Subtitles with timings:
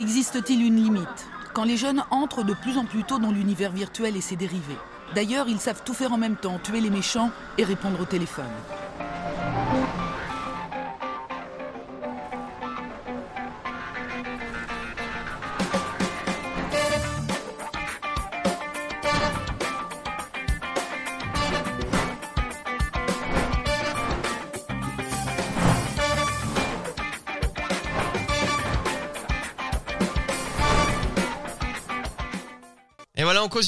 [0.00, 4.16] Existe-t-il une limite quand les jeunes entrent de plus en plus tôt dans l'univers virtuel
[4.16, 4.78] et ses dérivés?
[5.14, 8.46] D'ailleurs, ils savent tout faire en même temps, tuer les méchants et répondre au téléphone.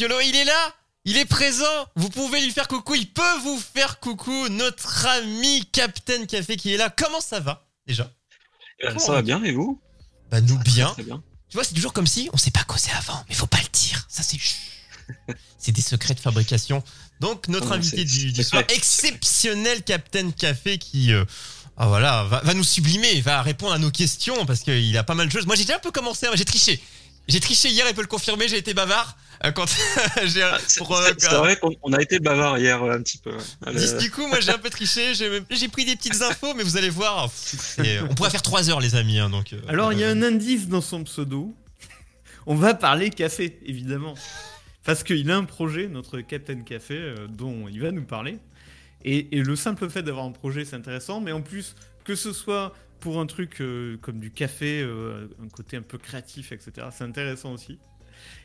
[0.00, 0.74] Et il est là
[1.04, 1.64] il est présent,
[1.96, 6.72] vous pouvez lui faire coucou, il peut vous faire coucou, notre ami Captain Café qui
[6.72, 6.90] est là.
[6.90, 8.08] Comment ça va déjà?
[8.84, 9.80] Euh, ça va bien et vous?
[10.30, 10.90] Bah nous bien.
[10.90, 11.20] Très bien.
[11.48, 13.68] Tu vois, c'est toujours comme si on s'est pas causé avant, mais faut pas le
[13.72, 14.06] dire.
[14.08, 14.38] Ça c'est
[15.58, 16.84] c'est des secrets de fabrication.
[17.18, 21.24] Donc notre Non, invité du, soir, exceptionnel Captain Café qui euh,
[21.76, 25.14] ah, voilà, va, va nous sublimer, va répondre à nos questions parce qu'il a pas
[25.16, 25.46] mal de choses.
[25.46, 26.80] Moi j'ai déjà un peu commencé, hein, j'ai triché.
[27.26, 29.16] J'ai triché hier, il peut le confirmer, j'ai été bavard.
[29.44, 29.66] Euh, Quand
[30.24, 33.18] j'ai Ah, C'est pour, euh, vrai qu'on on a été bavard hier euh, un petit
[33.18, 33.32] peu.
[33.98, 36.76] Du coup, moi j'ai un peu triché, j'ai j'ai pris des petites infos, mais vous
[36.76, 39.18] allez voir, c'est- on pourrait faire 3 heures les amis.
[39.18, 41.54] hein, donc, Alors, il y a un indice dans son pseudo.
[42.46, 44.14] On va parler café, évidemment.
[44.84, 48.38] Parce qu'il a un projet, notre Captain Café, dont il va nous parler.
[49.04, 51.20] Et, et le simple fait d'avoir un projet, c'est intéressant.
[51.20, 55.48] Mais en plus, que ce soit pour un truc euh, comme du café, euh, un
[55.48, 57.78] côté un peu créatif, etc., c'est intéressant aussi.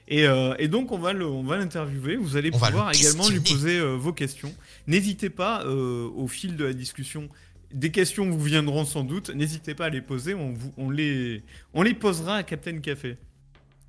[0.08, 2.16] Et, euh, et donc, on va l'interviewer.
[2.16, 4.54] Vous allez On pouvoir le également lui poser euh, vos questions.
[4.88, 7.28] N'hésitez pas, euh, au fil de la discussion,
[7.74, 9.30] des questions vous viendront sans doute.
[9.32, 10.34] N'hésitez pas à les poser.
[10.34, 13.18] On, vous, on, les, on les posera à Captain Café.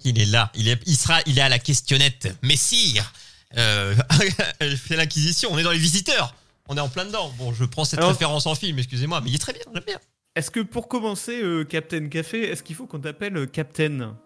[0.05, 2.37] Il est là, il, est, il sera, il est à la questionnette.
[2.43, 3.13] Messire,
[3.57, 3.95] euh,
[4.77, 6.35] fait l'acquisition, on est dans les visiteurs.
[6.69, 7.33] On est en plein dedans.
[7.39, 9.85] Bon, je prends cette Alors- référence en film, excusez-moi, mais il est très bien, j'aime
[9.87, 9.99] bien.
[10.37, 14.17] Est-ce que pour commencer, Captain Café, est-ce qu'il faut qu'on t'appelle Captain?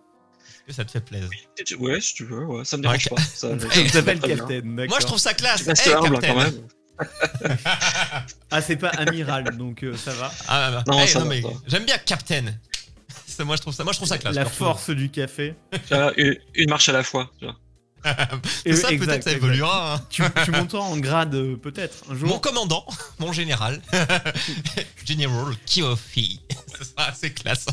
[0.67, 1.29] Que ça te fait plaisir?
[1.79, 3.23] Ouais, si tu veux, ouais, ça me Ouais, dérange pas.
[3.23, 4.17] Ça, Eh, bien.
[4.19, 4.61] Captain.
[4.65, 5.67] Moi, je trouve ça classe.
[5.67, 6.29] Hey, humble Captain.
[6.29, 6.67] quand même.
[8.51, 10.33] Ah, c'est pas amiral, donc euh, ça va.
[10.49, 11.55] Ah, bah, Non, hey, va, mais ça va.
[11.67, 12.45] j'aime bien Captain.
[13.27, 14.35] Ça, moi, je trouve ça, moi, je trouve ça classe.
[14.35, 15.55] La force du café.
[16.19, 17.31] Une, une marche à la fois.
[17.39, 17.57] tu vois.
[18.67, 19.95] Et ça, peut-être, ça évoluera.
[19.95, 20.07] hein.
[20.11, 22.29] Tu, tu monteras en grade euh, peut-être un jour.
[22.29, 22.85] Mon commandant,
[23.21, 23.81] mon général,
[25.07, 26.43] General Kiofi.
[26.79, 27.65] Ce sera assez classe.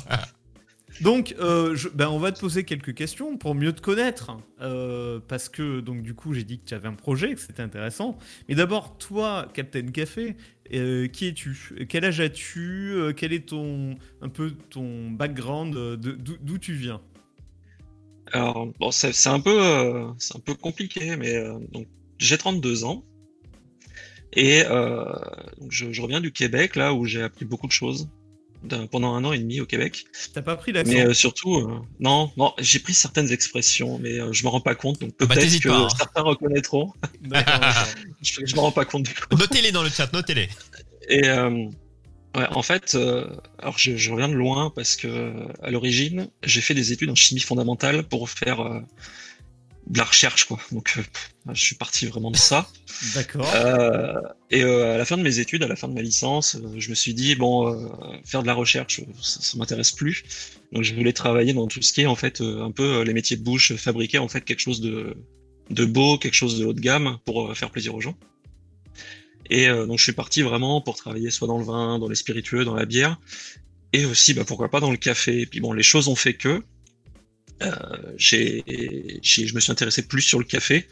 [1.01, 4.31] Donc, euh, je- ben, on va te poser quelques questions pour mieux te connaître.
[4.61, 7.61] euh, parce que, donc, du coup, j'ai dit que tu avais un projet, que c'était
[7.61, 8.17] intéressant.
[8.49, 10.35] Mais d'abord, toi, Captain Café,
[10.73, 11.85] euh, qui es-tu?
[11.87, 12.97] Quel âge as-tu?
[13.15, 15.73] Quel est ton, un peu ton background?
[15.95, 17.01] D'où tu viens?
[18.33, 21.41] Alors, c'est un peu, un peu compliqué, mais
[22.17, 23.05] j'ai 32 ans.
[24.33, 24.63] Et
[25.69, 28.09] je, reviens du Québec là où j'ai appris beaucoup de choses
[28.91, 30.05] pendant un an et demi au Québec.
[30.33, 34.19] T'as pas pris l'accent Mais euh, surtout, euh, non, non, j'ai pris certaines expressions, mais
[34.19, 34.99] euh, je me rends pas compte.
[34.99, 35.87] Donc Ah bah, peut-être que pas, hein.
[35.97, 36.93] certains reconnaîtront.
[38.21, 39.37] Je, je me rends pas compte du coup.
[39.37, 40.49] Notez-les dans le chat, notez-les.
[41.07, 41.65] Et euh,
[42.35, 43.27] ouais, en fait, euh,
[43.57, 47.15] alors je, je reviens de loin parce que à l'origine, j'ai fait des études en
[47.15, 48.81] chimie fondamentale pour faire euh,
[49.89, 50.59] de la recherche, quoi.
[50.71, 52.69] Donc, euh, je suis parti vraiment de ça.
[53.15, 53.49] D'accord.
[53.55, 56.55] Euh, et euh, à la fin de mes études, à la fin de ma licence,
[56.55, 57.87] euh, je me suis dit bon, euh,
[58.25, 60.23] faire de la recherche, ça, ça m'intéresse plus.
[60.71, 63.13] Donc, je voulais travailler dans tout ce qui est en fait euh, un peu les
[63.13, 65.15] métiers de bouche, fabriquer en fait quelque chose de
[65.69, 68.15] de beau, quelque chose de haut de gamme pour faire plaisir aux gens.
[69.49, 72.15] Et euh, donc, je suis parti vraiment pour travailler soit dans le vin, dans les
[72.15, 73.19] spiritueux, dans la bière,
[73.93, 75.41] et aussi, bah, pourquoi pas dans le café.
[75.41, 76.63] Et puis bon, les choses ont fait que
[77.63, 77.71] euh,
[78.17, 78.63] j'ai,
[79.21, 80.87] j'ai, je me suis intéressé plus sur le café,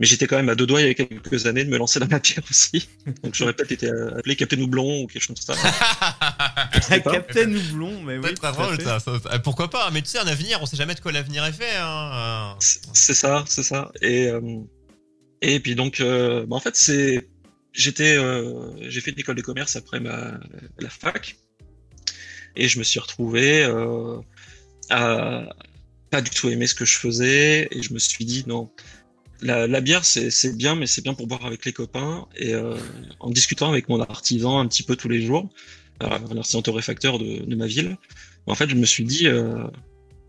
[0.00, 1.98] mais j'étais quand même à deux doigts il y a quelques années de me lancer
[2.00, 2.88] dans la bière aussi.
[3.22, 5.70] Donc j'aurais peut-être été appelé Captain Houblon ou quelque chose comme ça.
[7.00, 7.12] pas.
[7.12, 8.30] Captain Houblon, mais oui.
[8.42, 10.94] À drôle ça, ça- ça- Pourquoi pas Mais tu sais, un avenir, on sait jamais
[10.94, 11.76] de quoi l'avenir est fait.
[11.78, 12.54] Hein.
[12.60, 13.90] C'est c'est ça, c'est ça.
[14.02, 14.40] Et euh,
[15.42, 17.28] et puis donc, euh, bah, en fait, c'est,
[17.72, 20.38] j'étais, euh, j'ai fait une école de commerce après ma
[20.80, 21.36] la fac,
[22.56, 24.16] et je me suis retrouvé euh,
[24.90, 25.48] à
[26.10, 28.70] pas du tout aimer ce que je faisais, et je me suis dit non.
[29.40, 32.26] La, la bière, c'est bien, mais c'est bien pour boire avec les copains.
[32.36, 32.76] Et euh,
[33.20, 35.48] en discutant avec mon artisan un petit peu tous les jours,
[36.02, 37.96] euh, un artisan torréfacteur de, de ma ville,
[38.46, 39.66] en fait, je me suis dit, euh,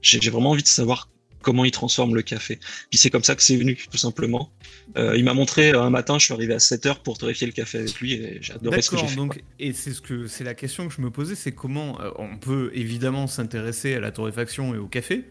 [0.01, 1.09] j'ai vraiment envie de savoir
[1.41, 2.59] comment il transforme le café.
[2.89, 4.51] Puis c'est comme ça que c'est venu, tout simplement.
[4.97, 7.53] Euh, il m'a montré un matin, je suis arrivé à 7 heures pour torréfier le
[7.53, 9.15] café avec lui et adoré ce que j'ai fait.
[9.15, 12.11] donc et c'est ce que c'est la question que je me posais, c'est comment euh,
[12.17, 15.25] on peut évidemment s'intéresser à la torréfaction et au café,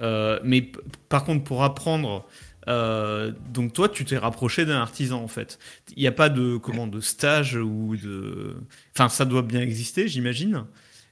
[0.00, 0.72] euh, mais
[1.08, 2.26] par contre pour apprendre,
[2.68, 5.58] euh, donc toi tu t'es rapproché d'un artisan en fait.
[5.96, 8.56] Il n'y a pas de comment de stage ou de,
[8.94, 10.66] enfin ça doit bien exister j'imagine.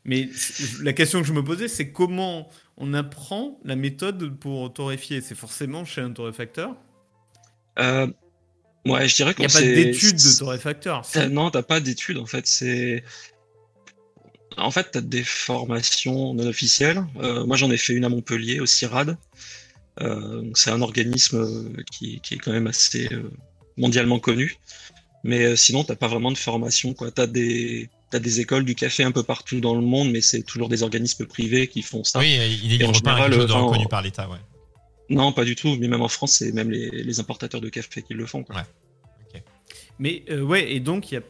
[0.04, 0.28] Mais
[0.82, 5.22] la question que je me posais, c'est comment on apprend la méthode pour torréfier?
[5.22, 6.76] C'est forcément chez un torréfacteur?
[7.78, 8.08] Euh,
[8.86, 11.02] Ouais, je dirais qu'il n'y a pas d'études de torréfacteur.
[11.30, 12.46] Non, t'as pas d'études en fait.
[12.46, 13.02] C'est
[14.56, 17.04] en fait, tu as des formations non officielles.
[17.20, 19.16] Euh, moi, j'en ai fait une à Montpellier, au CIRAD.
[20.00, 23.08] Euh, c'est un organisme euh, qui, est quand même assez
[23.76, 24.56] mondialement connu.
[25.22, 26.94] Mais sinon, t'as pas vraiment de formation.
[26.94, 30.42] Tu as des, des écoles du café un peu partout dans le monde, mais c'est
[30.42, 32.18] toujours des organismes privés qui font ça.
[32.18, 34.38] Oui, il est en général reconnu par l'État, ouais.
[35.10, 35.76] Non, pas du tout.
[35.80, 38.42] Mais même en France, c'est même les, importateurs de café qui le font.
[38.42, 38.56] Quoi.
[38.56, 39.42] Ouais.
[39.98, 41.22] Mais ouais, et donc il y a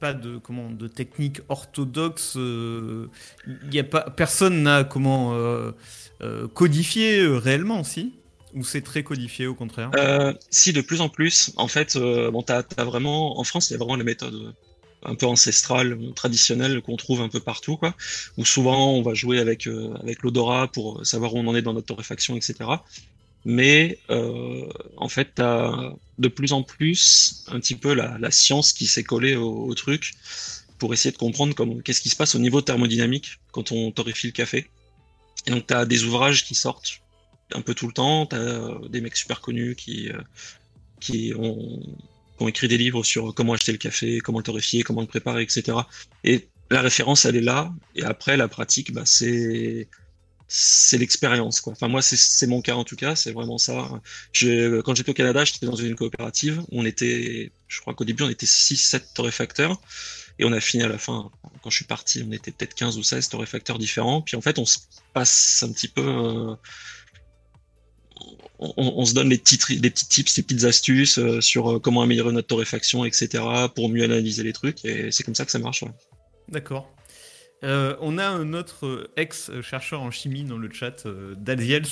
[0.00, 2.34] pas de comment de technique orthodoxe.
[2.36, 3.08] Euh,
[3.46, 5.72] il a pas personne n'a comment euh,
[6.22, 8.14] euh, codifié réellement, si?
[8.54, 9.90] Ou c'est très codifié au contraire?
[10.50, 11.52] Si, de plus en plus.
[11.56, 14.54] En fait, bon, as vraiment en France, il y a vraiment les méthodes
[15.02, 17.94] un peu ancestrales, traditionnelles qu'on trouve un peu partout, quoi.
[18.38, 19.68] Où souvent on va jouer avec
[20.00, 22.76] avec l'odorat pour savoir où on en est dans notre torréfaction, etc
[23.46, 25.42] mais euh, en fait, tu
[26.18, 30.14] de plus en plus un petit peu la, science qui s'est collée au, truc
[30.78, 34.32] pour essayer de comprendre qu'est-ce qui se passe au niveau thermodynamique quand on torréfie le
[34.32, 34.66] café.
[35.46, 37.00] Et donc, tu as des ouvrages qui sortent
[37.52, 40.20] un peu tout le temps, tu as des mecs super connus qui, euh,
[40.98, 41.80] qui ont,
[42.40, 45.42] ont écrit des livres sur comment acheter le café, comment le torréfier, comment le préparer,
[45.42, 45.78] etc.
[46.24, 47.72] Et la référence, elle est là.
[47.94, 49.88] Et après, la pratique, bah, c'est
[50.48, 51.72] c'est l'expérience quoi.
[51.72, 53.88] Enfin moi c'est mon cas en tout cas, c'est vraiment ça.
[54.40, 56.62] Quand j'étais au Canada, j'étais dans une coopérative.
[56.72, 59.80] On était, je crois qu'au début on était 6 7 torréfacteurs
[60.38, 61.30] et on a fini à la fin
[61.66, 64.22] quand je suis parti, on était peut-être 15 ou 16 torréfacteurs différents.
[64.22, 64.78] Puis en fait, on se
[65.12, 66.54] passe un petit peu euh,
[68.60, 72.02] on, se donne des petits, des petits tips, des petites astuces euh, sur euh, comment
[72.02, 73.42] améliorer notre torréfaction, etc.,
[73.74, 74.84] pour mieux analyser les trucs.
[74.84, 75.82] Et c'est comme ça que ça marche.
[76.48, 76.88] D'accord.
[77.64, 81.86] Euh, on a un autre euh, ex-chercheur en chimie dans le chat, euh, Daziels.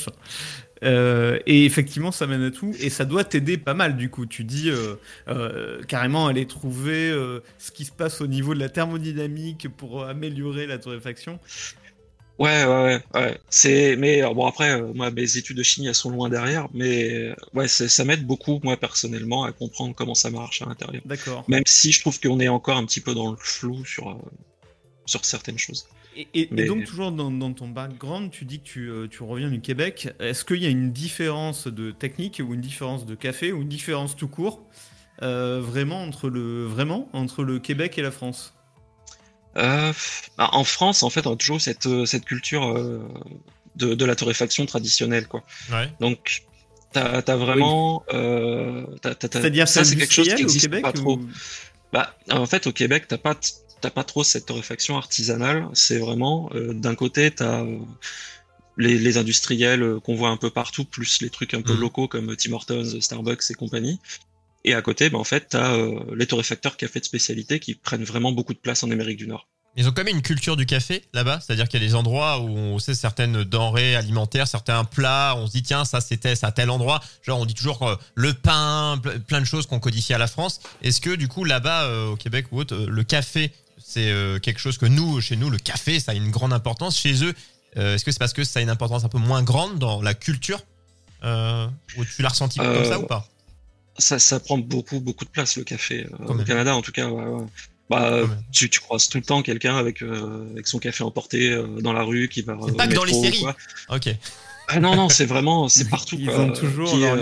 [0.82, 2.75] et effectivement, ça mène à tout.
[2.81, 4.26] Et ça doit t'aider pas mal, du coup.
[4.26, 4.70] Tu dis
[5.88, 7.11] carrément aller trouver
[7.58, 11.38] ce qui se passe au niveau de la thermodynamique pour améliorer la torréfaction.
[12.37, 13.38] Ouais, ouais, ouais.
[13.49, 17.69] C'est, mais bon après, moi, mes études de chimie elles sont loin derrière, mais ouais,
[17.69, 21.02] ça m'aide beaucoup moi personnellement à comprendre comment ça marche à l'intérieur.
[21.06, 21.44] D'accord.
[21.49, 24.19] Même si je trouve qu'on est encore un petit peu dans le flou sur
[25.06, 25.87] sur certaines choses.
[26.35, 30.11] Et, donc, toujours dans, ton background, tu dis que tu, euh, tu reviens du Québec.
[30.21, 33.69] Est-ce qu'il y a une différence de technique ou une différence de café ou une
[33.69, 34.62] différence tout court
[35.23, 38.55] euh, vraiment, entre le, vraiment entre le Québec et la France?
[39.56, 39.93] Euh,
[40.39, 42.75] bah, En France, en fait, on a toujours cette, cette culture
[43.75, 45.27] de, de, la torréfaction traditionnelle.
[45.27, 45.45] Quoi.
[46.00, 46.43] Donc,
[46.93, 48.05] tu as, vraiment.
[49.03, 51.21] C'est-à-dire ça, c'est quelque chose qui existe pas trop.
[51.93, 53.37] Bah, en fait, au Québec, t'as pas
[53.85, 55.69] t'as pas trop cette torréfaction artisanale.
[55.75, 57.79] C'est vraiment, euh, d'un côté, t'as euh,
[58.79, 61.81] les, les, industriels euh, qu'on voit un peu partout, plus les trucs un peu mmh.
[61.81, 64.01] locaux comme Tim Hortons, Starbucks et compagnie.
[64.65, 65.77] Et à côté, bah, en fait, t'as
[66.17, 69.47] les torréfacteurs café de spécialité qui prennent vraiment beaucoup de place en Amérique du Nord.
[69.77, 72.39] Ils ont quand même une culture du café là-bas, c'est-à-dire qu'il y a des endroits
[72.39, 76.53] où on sait certaines denrées alimentaires, certains plats, on se dit tiens ça c'était à
[76.53, 77.01] tel endroit.
[77.23, 80.61] Genre on dit toujours le pain, plein de choses qu'on codifie à la France.
[80.81, 83.51] Est-ce que du coup là-bas au Québec ou autre, le café
[83.87, 86.99] c'est euh, quelque chose que nous, chez nous, le café, ça a une grande importance.
[86.99, 87.35] Chez eux,
[87.77, 90.01] euh, est-ce que c'est parce que ça a une importance un peu moins grande dans
[90.01, 90.62] la culture
[91.23, 91.67] euh,
[91.99, 93.29] Ou tu l'as ressenti comme ça ou pas?
[93.99, 96.07] ça, ça prend beaucoup, beaucoup de place, le café.
[96.26, 97.09] au Canada, en tout cas,
[97.91, 102.03] Bah, tu, tu, croises tout le temps quelqu'un avec, avec son café emporté dans la
[102.03, 102.57] rue qui va.
[102.67, 103.45] C'est pas que dans les séries.
[103.91, 104.09] Ok.
[104.69, 106.17] Ah non, non, c'est vraiment, c'est partout.
[106.19, 107.19] Ils ont toujours leur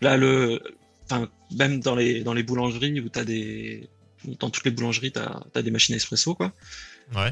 [0.00, 0.60] Là, le,
[1.08, 3.88] enfin, même dans les, dans les boulangeries où tu as des,
[4.24, 6.52] dans toutes les boulangeries, tu as, des machines espresso, quoi.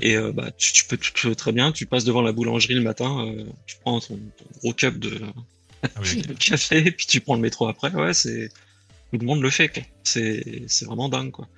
[0.00, 0.96] Et euh, bah, tu, peux
[1.34, 4.18] très bien, tu passes devant la boulangerie le matin, euh, tu prends ton,
[4.60, 5.20] gros cup de,
[5.82, 5.88] ah
[6.40, 7.90] café, et puis tu prends le métro après.
[7.90, 8.48] Ouais, c'est
[9.10, 9.84] tout le monde le fait.
[10.02, 11.48] C'est c'est vraiment dingue, quoi.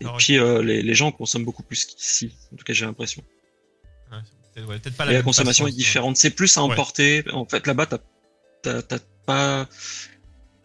[0.00, 2.32] Et puis euh, les, les, gens consomment beaucoup plus qu'ici.
[2.52, 3.22] En tout cas, j'ai l'impression.
[4.56, 6.16] Ouais, pas la, la consommation est différente.
[6.16, 7.24] C'est plus à emporter.
[7.32, 7.86] En fait, là-bas,
[8.62, 8.82] t'as
[9.26, 9.68] pas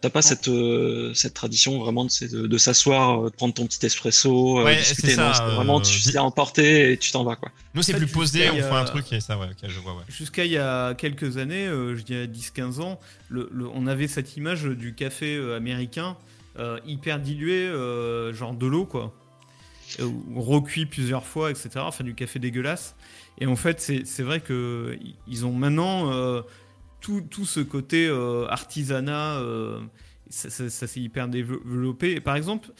[0.06, 3.84] T'as pas cette, euh, cette tradition vraiment de, de, s'asseoir, euh, de prendre ton petit
[3.84, 5.16] espresso, euh, discuter?
[5.16, 7.50] non, vraiment, tu viens emporter et tu t'en vas, quoi.
[7.74, 10.04] Nous, c'est plus posé, on fait un truc et ça, ouais, je vois, ouais.
[10.08, 14.62] Jusqu'à il y a quelques années, je dirais 10-15 ans, le, on avait cette image
[14.62, 16.16] du café américain
[16.86, 17.66] hyper dilué,
[18.32, 19.12] genre de l'eau, quoi.
[20.36, 21.70] recuit plusieurs fois, etc.
[21.78, 22.94] Enfin, du café dégueulasse.
[23.40, 24.96] Et en fait, c'est vrai que
[25.26, 26.44] ils ont maintenant
[27.30, 29.80] tout, ce côté euh, artisanat, euh,
[30.28, 32.20] ça, s'est hyper développé.
[32.20, 32.70] par exemple,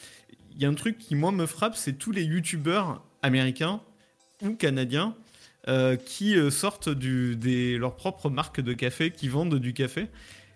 [0.55, 3.81] il y a un truc qui, moi, me frappe, c'est tous les youtubeurs américains
[4.43, 5.15] ou canadiens
[5.69, 10.09] euh, qui sortent du, des, leurs propres marques de café, qui vendent du café.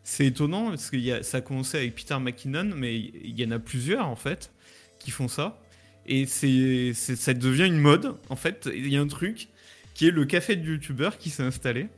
[0.02, 3.58] C'est étonnant parce que ça a commencé avec Peter McKinnon, mais il y en a
[3.58, 4.50] plusieurs en fait
[4.98, 5.60] qui font ça.
[6.06, 8.16] Et c'est, ça devient une mode.
[8.30, 9.48] En fait, il y a un truc
[9.94, 11.88] qui est le café de youtubeur qui s'est installé.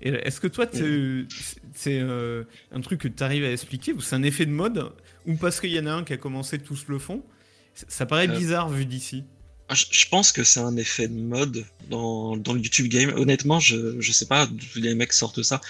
[0.00, 0.66] Est-ce que toi,
[1.74, 4.92] c'est euh, un truc que tu arrives à expliquer ou c'est un effet de mode
[5.26, 7.22] ou parce qu'il y en a un qui a commencé, tous le font?
[7.88, 9.24] Ça- paraît Euh, bizarre vu d'ici.
[9.72, 13.10] Je, je pense que c'est un effet de mode dans, dans le YouTube game.
[13.16, 15.60] Honnêtement, je, je sais pas d'où les mecs sortent ça.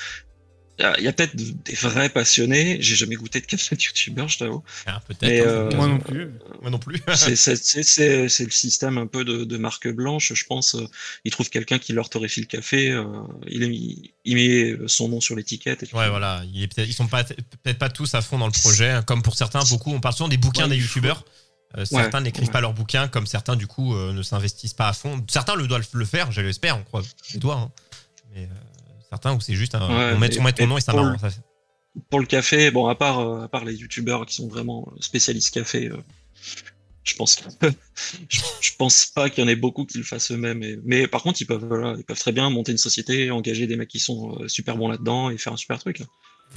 [0.79, 2.77] Il y a, il y a peut-être des vrais passionnés.
[2.81, 4.63] J'ai jamais goûté de café de youtubeur, je t'avoue.
[4.85, 5.47] Ah, peut-être.
[5.47, 6.31] Hein, euh, Moi non plus.
[6.61, 7.01] Moi non plus.
[7.15, 10.75] C'est c'est- c'est- c'est- c'est le système un peu de, de marque blanche, je pense.
[10.75, 10.87] euh,
[11.25, 13.05] Ils trouvent quelqu'un qui leur torréfie le café, euh,
[13.49, 15.89] il, il, il met son nom sur l'étiquette.
[15.89, 15.97] tout.
[15.97, 16.43] Ouais, voilà.
[16.53, 19.35] Il est ils sont peut-être pas tous à fond dans le projet, hein, comme pour
[19.35, 19.93] certains, beaucoup.
[19.93, 21.25] On parle souvent des bouquins Ouais, des youtubeurs.
[21.79, 22.53] Euh, certains Ouais, n'écrivent ouais.
[22.53, 25.25] pas leurs bouquins, comme certains, du coup, euh, ne s'investissent pas à fond.
[25.29, 27.03] Certains le doivent le faire, je l'espère, on croit
[27.33, 27.57] les doigts.
[27.57, 27.73] hein.
[28.35, 28.49] Mais euh,
[29.17, 30.93] certains où c'est juste un, Ouais, on, met, et- on met ton nom et ça
[30.93, 31.23] pour marche.
[31.23, 31.37] le- ça-
[32.11, 35.53] Pour le café, bon, à part, euh, à part les youtubeurs qui sont vraiment spécialistes
[35.55, 35.97] café, euh,
[37.05, 37.49] je pense que,
[38.29, 40.63] je, je pense pas qu'il y en ait beaucoup qui le fassent eux-mêmes.
[40.63, 43.67] et- Mais par contre, ils peuvent, voilà, ils peuvent très bien monter une société, engager
[43.67, 46.01] des mecs qui sont euh, super bons là-dedans et faire un super truc.
[46.03, 46.07] hein.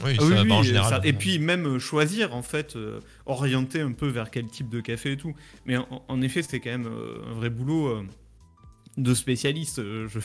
[0.04, 0.90] Oui, Ah ça, oui, bah, oui, en et général.
[0.90, 4.48] ça- et euh, puis même euh, choisir en fait, euh, orienter un peu vers quel
[4.48, 5.34] type de café et tout.
[5.66, 8.04] Mais en, en effet, c'est quand même euh, un vrai boulot euh,
[9.04, 9.80] de spécialiste.
[9.80, 10.20] euh, je-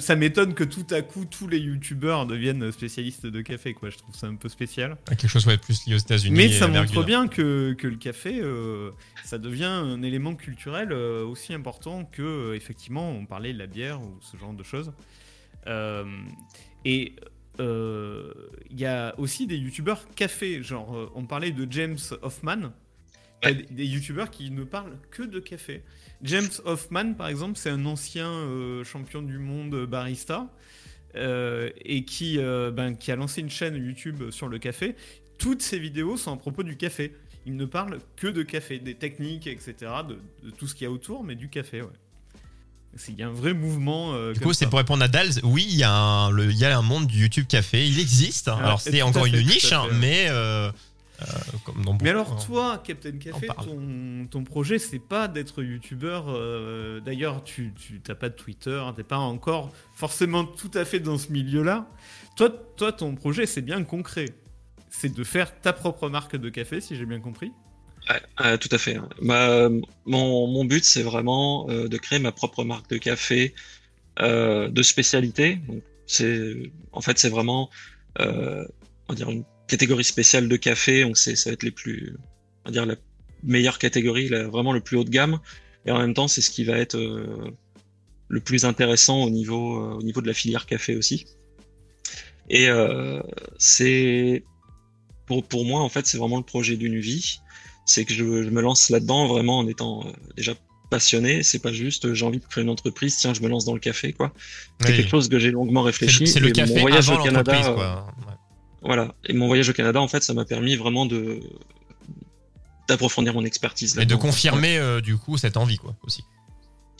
[0.00, 3.74] Ça, m'étonne que tout à coup tous les youtubeurs deviennent spécialistes de café.
[3.74, 3.90] Quoi.
[3.90, 4.96] Je trouve ça un peu spécial.
[5.06, 6.36] quelque chose ouais, plus lié aux États-Unis.
[6.36, 8.90] Mais ça montre bien que, que le café, euh,
[9.24, 13.66] ça devient un élément culturel euh, aussi important que, euh, effectivement, on parlait de la
[13.66, 14.92] bière ou ce genre de choses.
[15.66, 16.04] Euh,
[16.84, 17.14] et
[17.60, 18.32] euh,
[18.70, 22.72] il y a aussi des youtubeurs café, genre on parlait de James Hoffman.
[23.44, 23.54] Il y a Ouais.
[23.54, 25.82] des, des youtubeurs qui ne parlent que de café.
[26.22, 30.46] James Hoffman, par exemple, c'est un ancien euh, champion du monde barista
[31.16, 34.94] euh, et qui, euh, ben, qui a lancé une chaîne YouTube sur le café.
[35.38, 37.12] Toutes ses vidéos sont à propos du café.
[37.44, 39.74] Il ne parle que de café, des techniques, etc.,
[40.08, 41.88] de, de tout ce qu'il y a autour, mais du café, ouais.
[43.08, 44.12] Il y a un vrai mouvement.
[44.14, 45.40] euh, Du coup, c'est pour répondre à Dals.
[45.44, 47.88] Oui, il y, a un, le- il y a un monde du YouTube Café.
[47.88, 48.48] Il existe.
[48.48, 50.26] Ah, alors, c'est encore une niche, fait, hein, mais.
[50.28, 50.70] euh,
[51.64, 56.26] comme dans Mais beaucoup- alors toi, Captain Café, ton, ton projet, c'est pas d'être youtubeur.
[56.28, 57.72] euh, D'ailleurs, tu
[58.04, 61.86] t'as pas de Twitter, t'es pas encore forcément tout à fait dans ce milieu-là.
[62.36, 64.26] Toi, toi, ton projet, c'est bien concret.
[64.90, 67.50] C'est de faire ta propre marque de café, si j'ai bien compris.
[68.40, 68.96] Ouais, tout à fait.
[68.96, 69.08] hein.
[69.20, 69.68] Ma-
[70.06, 73.54] mon, mon but, c'est vraiment euh, de créer ma propre marque de café
[74.20, 75.60] euh, de spécialité.
[76.06, 77.70] C'est, en fait, c'est vraiment,
[78.20, 78.66] euh,
[79.08, 81.02] on va dire une catégorie spéciale de café.
[81.02, 82.14] Donc, c'est, ça va être les plus,
[82.64, 82.96] on va dire la
[83.42, 85.38] meilleure catégorie, la- vraiment le plus haut de gamme.
[85.86, 87.50] Et en même temps, c'est ce qui va être euh,
[88.28, 91.26] le plus intéressant au niveau, euh, au niveau de la filière café aussi.
[92.50, 93.20] Et euh,
[93.58, 94.44] c'est,
[95.26, 97.38] pour, pour moi, en fait, c'est vraiment le projet d'une vie
[97.84, 100.04] c'est que je, je me lance là-dedans vraiment en étant
[100.36, 100.54] déjà
[100.88, 101.42] passionné.
[101.42, 103.80] C'est pas juste j'ai envie de créer une entreprise, tiens, je me lance dans le
[103.80, 104.32] café, quoi.
[104.80, 104.96] C'est Oui.
[104.98, 106.28] quelque chose que j'ai longuement réfléchi.
[106.28, 108.06] c'est le café mon voyage avant au Canada, quoi.
[108.82, 109.14] Voilà.
[109.24, 111.40] Et mon voyage au Canada, en fait, ça m'a permis vraiment de
[112.88, 113.96] d'approfondir mon expertise.
[113.98, 116.24] Et de confirmer, euh, du coup, cette envie, quoi, aussi.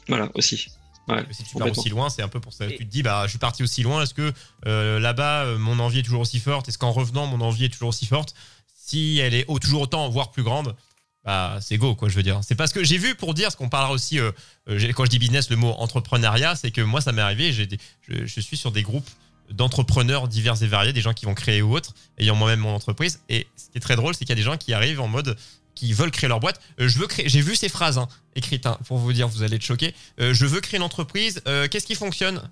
[0.08, 0.68] Voilà, aussi.
[1.08, 2.66] Ouais, si tu pars aussi loin, c'est un peu pour ça.
[2.66, 4.02] Et- Tu te dis, bah, je suis parti aussi loin.
[4.04, 4.32] Est-ce que
[4.66, 6.68] euh, là-bas, euh, mon envie est toujours aussi forte?
[6.68, 8.34] Est-ce qu'en revenant, mon envie est toujours aussi forte?
[8.76, 10.76] Si elle est au- toujours autant, voire plus grande,
[11.24, 12.40] bah, c'est go, quoi, je veux dire.
[12.46, 14.30] C'est parce que j'ai vu, pour dire, ce qu'on parlera aussi, euh,
[14.94, 17.78] quand je dis business, le mot entrepreneuriat, c'est que moi, ça m'est arrivé, j'ai des-
[18.02, 19.08] je, je suis sur des groupes
[19.52, 23.20] d'entrepreneurs divers et variés, des gens qui vont créer ou autres, ayant moi-même mon entreprise.
[23.28, 25.08] Et ce qui est très drôle, c'est qu'il y a des gens qui arrivent en
[25.08, 25.36] mode
[25.74, 26.60] qui veulent créer leur boîte.
[26.80, 29.42] Euh, je veux créer, j'ai vu ces phrases hein, écrites hein, pour vous dire, vous
[29.42, 29.94] allez être choqués.
[30.20, 31.42] Euh, je veux créer une entreprise.
[31.48, 32.42] euh, Qu'est-ce qui fonctionne?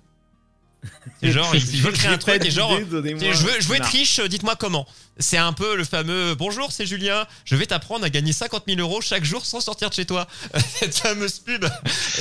[1.21, 3.77] C'est genre ils, ils veulent créer un truc et genre je veux, je veux un
[3.77, 4.87] être riche, dites-moi comment.
[5.19, 8.79] C'est un peu le fameux bonjour, c'est Julien, je vais t'apprendre à gagner 50 000
[8.79, 10.27] euros chaque jour sans sortir de chez toi.
[10.79, 11.63] Cette fameuse pub.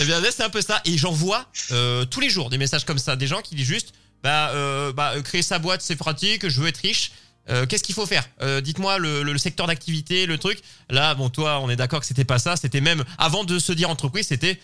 [0.00, 0.82] Eh bien, là, c'est un peu ça.
[0.84, 1.46] Et j'en vois
[2.10, 5.14] tous les jours des messages comme ça, des gens qui disent juste bah, euh, bah
[5.22, 7.12] créer sa boîte, c'est pratique, je veux être riche.
[7.48, 8.28] Euh, Qu'est-ce qu'il faut faire?
[8.42, 10.60] Euh, Dites-moi le, secteur d'activité, le truc.
[10.88, 12.56] Là, bon, toi, on est d'accord que c'était pas ça.
[12.56, 14.60] C'était même avant de se dire entreprise, c'était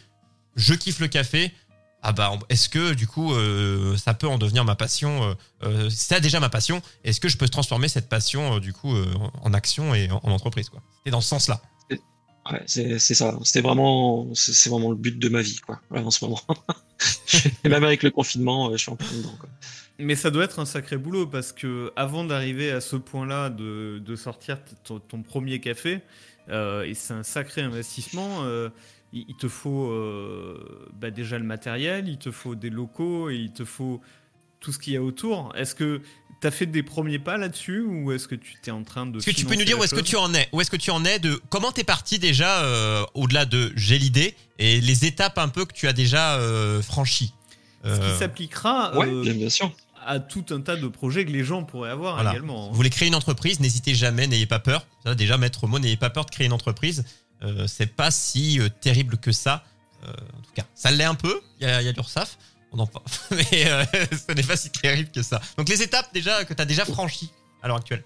[0.55, 1.53] je kiffe le café.
[2.03, 5.37] Ah bah, est-ce que du coup, euh, ça peut en devenir ma passion
[5.91, 6.81] C'est déjà ma passion.
[7.03, 8.95] Est-ce que je peux transformer cette passion du coup
[9.43, 10.83] en action et en, en entreprise quoi?
[10.99, 11.61] C'était dans ce sens-là.
[12.51, 13.39] Ouais, c'est ça.
[13.43, 15.81] C'était vraiment, c'est vraiment le but de ma vie, quoi.
[15.91, 16.41] En ce moment.
[17.65, 19.49] Et même avec le confinement, euh, je suis en plein dedans, quoi.
[19.99, 23.99] Mais ça doit être un sacré boulot parce que avant d'arriver à ce point-là de,
[24.05, 26.03] de sortir ton, premier café,
[26.51, 28.45] euh, et c'est un sacré investissement.
[28.45, 28.69] euh,
[29.15, 29.91] il, te faut
[31.01, 34.03] bah, déjà le matériel, il te faut des locaux et il te faut
[34.67, 35.53] tout ce qu'il y a autour.
[35.57, 36.03] Est-ce que
[36.41, 39.19] tu as fait des premiers pas là-dessus ou est-ce que tu t'es en train de.
[39.19, 40.49] Est-ce que tu peux nous dire où est-ce que tu en es?
[40.53, 43.97] Où est-ce que tu en es de comment t'es parti déjà euh, au-delà de j'ai
[43.99, 47.33] l'idée et les étapes un peu que tu as déjà euh, franchies?
[47.85, 49.71] Ce qui Euh, s'appliquera Ouais, euh, bien, bien sûr.
[50.05, 52.33] à tout un tas de projets que les gens pourraient avoir Voilà.
[52.33, 52.65] également.
[52.65, 52.69] hein.
[52.71, 54.85] Vous voulez créer une entreprise, n'hésitez jamais, n'ayez pas peur.
[55.05, 57.05] Ça, déjà, maître mot, n'ayez pas peur de créer une entreprise.
[57.43, 59.63] Euh, c'est pas si euh, terrible que ça.
[60.05, 61.41] Euh, en tout cas, ça l'est un peu.
[61.61, 62.37] Il y a, a l'URSSAF.
[62.73, 63.05] On en parle.
[63.31, 63.85] Mais euh,
[64.29, 65.41] ce n'est pas si terrible que ça.
[65.57, 67.31] Donc, les étapes déjà que tu as déjà franchies
[67.63, 68.05] à l'heure actuelle.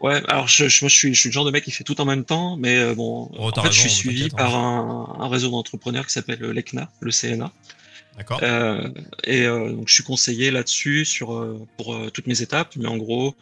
[0.00, 1.84] Ouais, alors je, je, moi, je, suis, je suis le genre de mec qui fait
[1.84, 4.22] tout en même temps, mais euh, bon, Oh, en t'as fait, raison, je suis suivi
[4.22, 7.52] t'inquiète, par un, un réseau d'entrepreneurs qui s'appelle l'ECNA, le CNA.
[8.16, 8.88] D'accord Euh,
[9.24, 12.74] et euh, donc je suis conseillé là-dessus sur euh, pour euh, toutes mes étapes.
[12.76, 13.34] Mais en gros,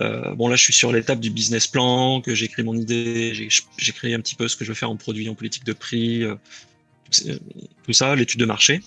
[0.00, 3.32] euh, bon là je suis sur l'étape du business plan, que j'ai écrit mon idée,
[3.34, 5.72] j'ai créé un petit peu ce que je veux faire en produit, en politique de
[5.72, 6.36] prix, euh,
[7.84, 8.80] tout ça, l'étude de marché.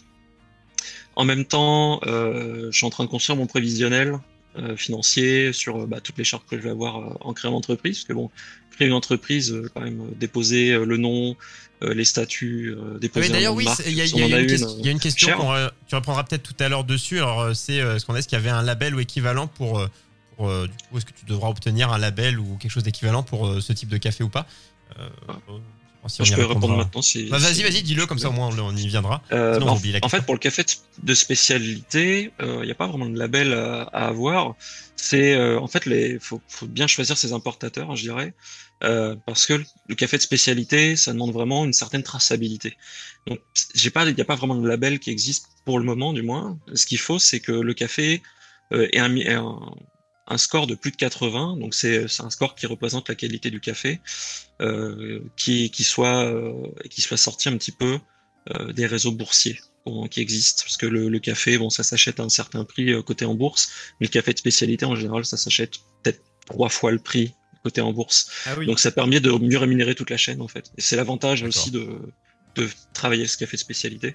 [1.15, 4.19] En même temps, euh, je suis en train de construire mon prévisionnel
[4.57, 7.97] euh, financier sur euh, bah, toutes les charges que je vais avoir en créant l'entreprise.
[7.99, 8.29] Parce que bon,
[8.71, 11.35] créer une entreprise, quand même déposer le nom,
[11.81, 14.17] les statuts, déposer d'ailleurs, oui, il y, a- y une
[14.85, 17.17] y a question qu'on tu reprendras peut-être tout à l'heure dessus.
[17.19, 19.85] Alors, c'est est-ce qu'on est-ce qu'il y avait un label ou équivalent pour,
[20.35, 23.61] pour du coup, est-ce que tu devras obtenir un label ou quelque chose d'équivalent pour
[23.61, 24.45] ce type de café ou pas?
[24.99, 25.37] Euh, Ah.
[26.05, 26.67] Euh, je si on peux répondra.
[26.67, 27.25] répondre maintenant si.
[27.25, 29.21] Bah, vas-y, vas-y, dis-le comme ça au moins on, on y viendra.
[29.31, 30.19] Euh, Sinon, bah, on en, oublie la en question.
[30.19, 30.63] fait, pour le café
[31.03, 34.55] de spécialité, il n'y a pas vraiment de label à, à avoir.
[34.95, 38.33] C'est euh, en fait, les faut, faut bien choisir ses importateurs, hein, je dirais,
[38.83, 42.77] euh, parce que le, café de spécialité, ça demande vraiment une certaine traçabilité.
[43.27, 43.39] Donc,
[43.73, 46.21] j'ai pas, il n'y a pas vraiment de label qui existe pour le moment, du
[46.21, 46.57] moins.
[46.73, 48.23] Ce qu'il faut, c'est que le café
[48.73, 49.59] euh, ait un, ait un,
[50.27, 51.57] un score de plus de 80.
[51.57, 54.01] Donc, c'est c'est un score qui représente la qualité du café,
[54.61, 56.53] euh, qui, qui soit euh,
[56.89, 57.99] qui soit sorti un petit peu
[58.53, 60.63] euh, des réseaux boursiers bon, qui existent.
[60.63, 63.35] Parce que le, le café, bon, ça s'achète à un certain prix euh, côté en
[63.35, 67.33] bourse, mais le café de spécialité, en général, ça s'achète peut-être trois fois le prix
[67.63, 68.29] côté en bourse.
[68.45, 68.67] Ah oui.
[68.67, 70.71] Donc ça permet de mieux rémunérer toute la chaîne, en fait.
[70.77, 71.87] Et c'est l'avantage aussi de,
[72.55, 74.13] de travailler ce café de spécialité.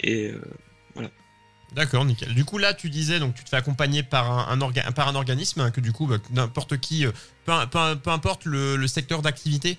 [0.00, 1.08] Et euh,
[1.74, 2.32] D'accord, nickel.
[2.34, 5.08] Du coup, là, tu disais, donc tu te fais accompagner par un, un orga- par
[5.08, 7.10] un organisme hein, que du coup, bah, n'importe qui, euh,
[7.46, 9.76] peu, peu- peu importe le, le secteur d'activité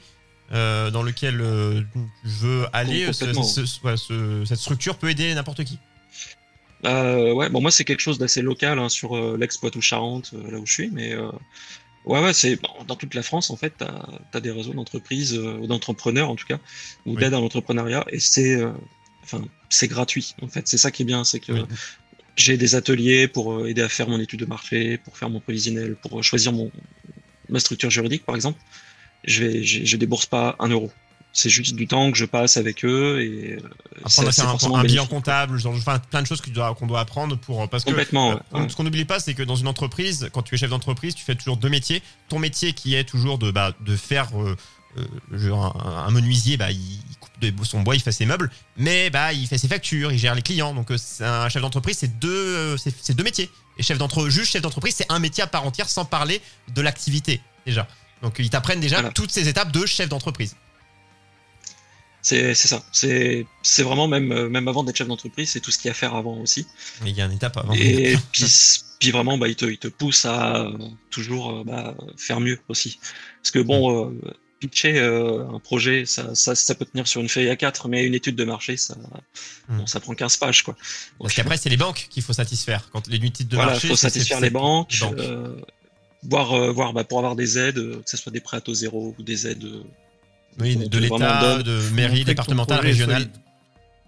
[0.51, 5.63] euh, dans lequel euh, tu veux aller, ce- ce- ce- cette structure peut aider n'importe
[5.63, 5.79] qui?
[6.83, 10.59] Euh, ouais, bon, moi, c'est quelque chose d'assez local hein, sur euh, l'ex-Poitou-Charentes, euh, là
[10.59, 11.15] où je suis, mais
[12.05, 15.65] ouais, ouais, c'est dans toute la France, en fait, t'as as des réseaux d'entreprises, ou
[15.65, 16.59] d'entrepreneurs en tout cas,
[17.05, 17.21] ou Oui.
[17.21, 18.61] d'aide à l'entrepreneuriat, et c'est
[19.25, 20.67] enfin, c'est gratuit, en fait.
[20.67, 21.63] C'est ça qui est bien, c'est que Oui.
[22.37, 25.39] j'ai des ateliers pour euh, aider à faire mon étude de marché, pour faire mon
[25.39, 26.71] prévisionnel, pour euh, choisir mon
[27.49, 28.59] ma structure juridique, par exemple.
[29.23, 30.91] Je vais, je, je débourse pas un euro.
[31.37, 33.59] C'est juste du temps que je passe avec eux et euh,
[34.07, 36.87] c'est Apprendre à faire un, un bilan comptable, genre, enfin, plein de choses que qu'on
[36.87, 38.31] doit apprendre pour parce que Complètement.
[38.53, 38.69] Euh, ouais.
[38.69, 41.25] Ce qu'on n'oublie pas, c'est que dans une entreprise, quand tu es chef d'entreprise, tu
[41.25, 42.01] fais toujours deux métiers.
[42.29, 44.55] Ton métier qui est toujours de, bah, de faire euh,
[44.97, 47.01] euh, un, un menuisier, bah, il
[47.41, 50.35] de- son bois, il fait ses meubles, mais bah, il fait ses factures, il gère
[50.35, 50.73] les clients.
[50.73, 53.49] Donc euh, un chef d'entreprise, c'est deux, euh, c'est deux métiers.
[53.77, 56.41] Et chef d'entre juste chef d'entreprise, c'est un métier à part entière, sans parler
[56.73, 57.87] de l'activité déjà.
[58.21, 59.11] Donc ils t'apprennent déjà Voilà.
[59.11, 60.55] toutes ces étapes de chef d'entreprise.
[62.21, 62.83] C'est ça.
[62.91, 63.45] C'est
[63.83, 65.95] vraiment même euh, même avant d'être chef d'entreprise, c'est tout ce qu'il y a à
[65.95, 66.65] faire avant aussi.
[67.03, 67.73] Mais il y a une étape avant.
[67.73, 68.45] Et puis
[68.99, 70.77] puis vraiment bah il te il te pousse à euh,
[71.11, 72.99] toujours bah, faire mieux aussi.
[73.43, 74.19] Parce que bon euh,
[74.59, 78.13] pitcher euh, un projet ça, ça ça peut tenir sur une feuille A4 mais une
[78.15, 78.95] étude de marché ça
[79.67, 79.79] Hmm.
[79.79, 80.73] bon, ça prend 15 pages quoi.
[80.75, 80.81] Donc,
[81.21, 82.87] Parce qu'après, c'est les banques qu'il faut satisfaire.
[82.91, 85.19] Quand les unités de voilà, marché, faut c'est- satisfaire les banques, les banques.
[85.19, 85.55] euh,
[86.23, 88.75] voir euh, voir bah, pour avoir des aides, que ce soit des prêts à taux
[88.75, 89.65] zéro ou des aides
[90.59, 93.27] Oui, de l'État, de Faut mairie, départementale, régionale.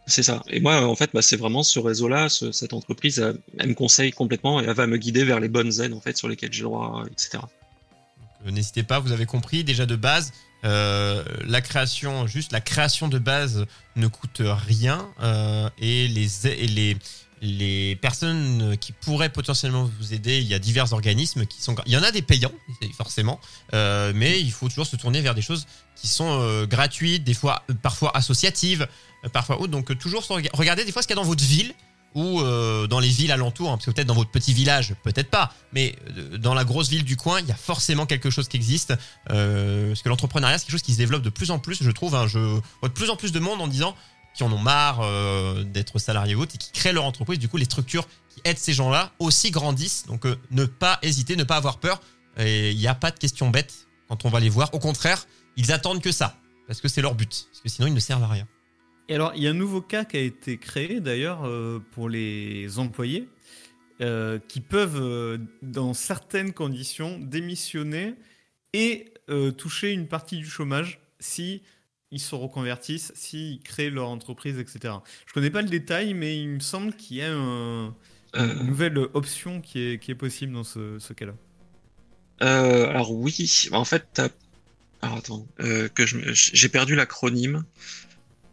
[0.05, 0.41] C'est ça.
[0.47, 3.73] Et moi, en fait, bah, c'est vraiment ce réseau-là, ce- cette entreprise, elle, elle me
[3.73, 6.53] conseille complètement et elle va me guider vers les bonnes aides, en fait, sur lesquelles
[6.53, 7.39] j'ai le droit, etc.
[8.45, 10.31] Euh, N'hésitez pas, vous avez compris déjà de base.
[10.65, 16.67] euh, la création, juste la création de base ne coûte rien euh, et les et
[16.67, 16.97] les
[17.39, 21.91] les personnes qui pourraient potentiellement vous aider, il y a divers organismes qui sont, il
[21.91, 22.51] y en a des payants
[22.97, 23.39] forcément,
[23.73, 28.17] mais il faut toujours se tourner vers des choses qui sont gratuites, des fois, parfois
[28.17, 28.87] associatives,
[29.33, 29.71] parfois autres.
[29.71, 31.75] Donc toujours se rega- regardez des fois ce qu'il y a dans votre ville
[32.17, 35.29] ou euh, dans les villes alentours, hein, parce que peut-être dans votre petit village, peut-être
[35.29, 38.47] pas, mais euh, dans la grosse ville du coin, il y a forcément quelque chose
[38.47, 38.95] qui existe.
[39.29, 41.91] Euh, parce que l'entrepreneuriat, c'est quelque chose qui se développe de plus en plus, je
[41.91, 42.15] trouve.
[42.15, 43.95] Hein, je vois de plus en plus de monde en disant
[44.33, 45.01] qui en ont marre
[45.65, 47.39] d'être salariés ou autres et qui créent leur entreprise.
[47.39, 50.05] Du coup, les structures qui aident ces gens-là aussi grandissent.
[50.05, 52.01] Donc, ne pas hésiter, ne pas avoir peur.
[52.37, 54.71] Et il n'y a pas de questions bêtes quand on va les voir.
[54.75, 55.25] Au contraire,
[55.55, 56.35] ils attendent que ça.
[56.67, 57.47] Parce que c'est leur but.
[57.51, 58.47] Parce que sinon, ils ne servent à rien.
[59.09, 62.09] Et alors, il y a un nouveau cas qui a été créé d'ailleurs euh, pour
[62.09, 63.29] les employés
[64.01, 68.15] euh, qui peuvent, euh, dans certaines conditions, démissionner
[68.73, 69.13] et
[69.57, 71.61] toucher une partie du chômage si
[72.11, 74.93] ils se reconvertissent, s'ils créent leur entreprise, etc.
[75.25, 77.93] Je connais pas le détail, mais il me semble qu'il y a un-
[78.35, 81.33] une nouvelle option qui est, qui est possible dans ce, ce cas-là.
[82.39, 84.21] Alors oui, en fait.
[85.01, 87.63] Alors attends, que je j'ai perdu l'acronyme.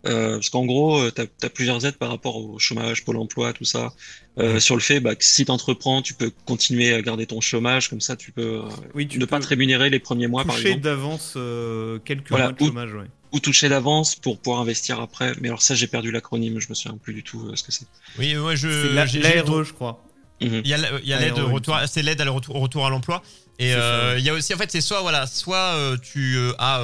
[0.07, 3.53] Euh, parce qu'en gros, euh, t'as as plusieurs aides par rapport au chômage, Pôle emploi,
[3.53, 3.93] tout ça.
[4.39, 7.89] Euh, sur le fait bah, que si t'entreprends, tu peux continuer à garder ton chômage,
[7.89, 10.45] comme ça tu peux euh, Oui, tu ne peux pas te rémunérer les premiers mois,
[10.45, 10.85] par toucher exemple.
[10.85, 12.93] d'avance euh, quelques Voilà, mois de ou- chômage.
[12.95, 13.07] Ouais.
[13.33, 15.33] Ou toucher d'avance pour pouvoir investir après.
[15.41, 17.73] Mais alors ça, j'ai perdu l'acronyme, je me souviens plus du tout euh, ce que
[17.73, 17.87] c'est.
[18.19, 18.95] Oui, ouais, je.
[18.95, 20.05] L'ARE, je crois.
[20.41, 20.61] Mhm.
[20.65, 22.57] Il y a, la- il y a l'aide au retour, c'est l'aide à le retour,
[22.57, 23.23] au retour à l'emploi.
[23.59, 26.53] Et euh, il y a aussi, en fait, c'est soit voilà, soit euh, tu euh,
[26.59, 26.81] as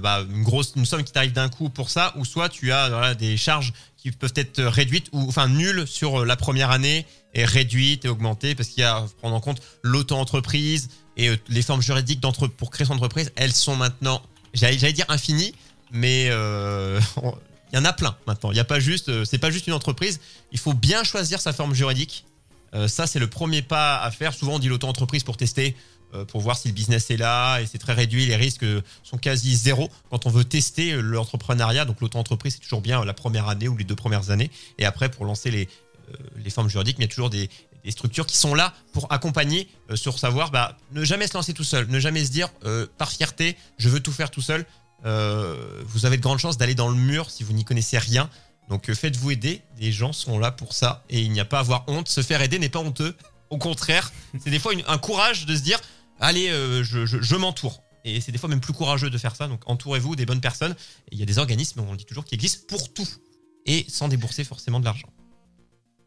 [0.00, 2.90] bah, une grosse, une somme qui t'arrive d'un coup pour ça, ou soit tu as
[2.90, 7.44] voilà, des charges qui peuvent être réduites ou enfin nulles sur la première année et
[7.44, 11.82] réduites et augmentées parce qu'il y a à prendre en compte l'auto-entreprise et les formes
[11.82, 13.30] juridiques d'entre pour créer son entreprise.
[13.36, 14.22] Elles sont maintenant,
[14.54, 15.54] j'allais dire infinies,
[15.90, 18.50] mais il y en a plein maintenant.
[18.52, 20.20] Il y a pas juste, c'est pas juste une entreprise.
[20.52, 22.24] Il faut bien choisir sa forme juridique.
[22.86, 24.32] Ça, c'est le premier pas à faire.
[24.32, 25.76] Souvent, on dit l'auto-entreprise pour tester,
[26.28, 28.26] pour voir si le business est là, et c'est très réduit.
[28.26, 31.84] Les risques euh, sont quasi zéro quand on veut tester euh, l'entrepreneuriat.
[31.84, 34.50] Donc, l'auto-entreprise, c'est toujours bien euh, la première année ou les deux premières années.
[34.78, 35.68] Et après, pour lancer les,
[36.10, 37.48] euh, les formes juridiques, il y a toujours des,
[37.84, 41.54] des structures qui sont là pour accompagner euh, sur savoir bah, ne jamais se lancer
[41.54, 44.66] tout seul, ne jamais se dire euh, par fierté, je veux tout faire tout seul.
[45.06, 48.28] Euh, vous avez de grandes chances d'aller dans le mur si vous n'y connaissez rien.
[48.68, 51.58] Donc euh, faites-vous aider, les gens sont là pour ça et il n'y a pas
[51.58, 52.08] à avoir honte.
[52.08, 53.16] Se faire aider n'est pas honteux.
[53.48, 54.12] Au contraire,
[54.44, 55.80] c'est des fois un courage de se dire
[56.20, 57.82] allez, euh, je, je- je m'entoure.
[58.04, 59.48] Et c'est des fois même plus courageux de faire ça.
[59.48, 60.72] Donc entourez-vous des bonnes personnes.
[61.10, 63.08] Et il y a des organismes, on le dit toujours, qui existent pour tout
[63.66, 65.08] et sans débourser forcément de l'argent.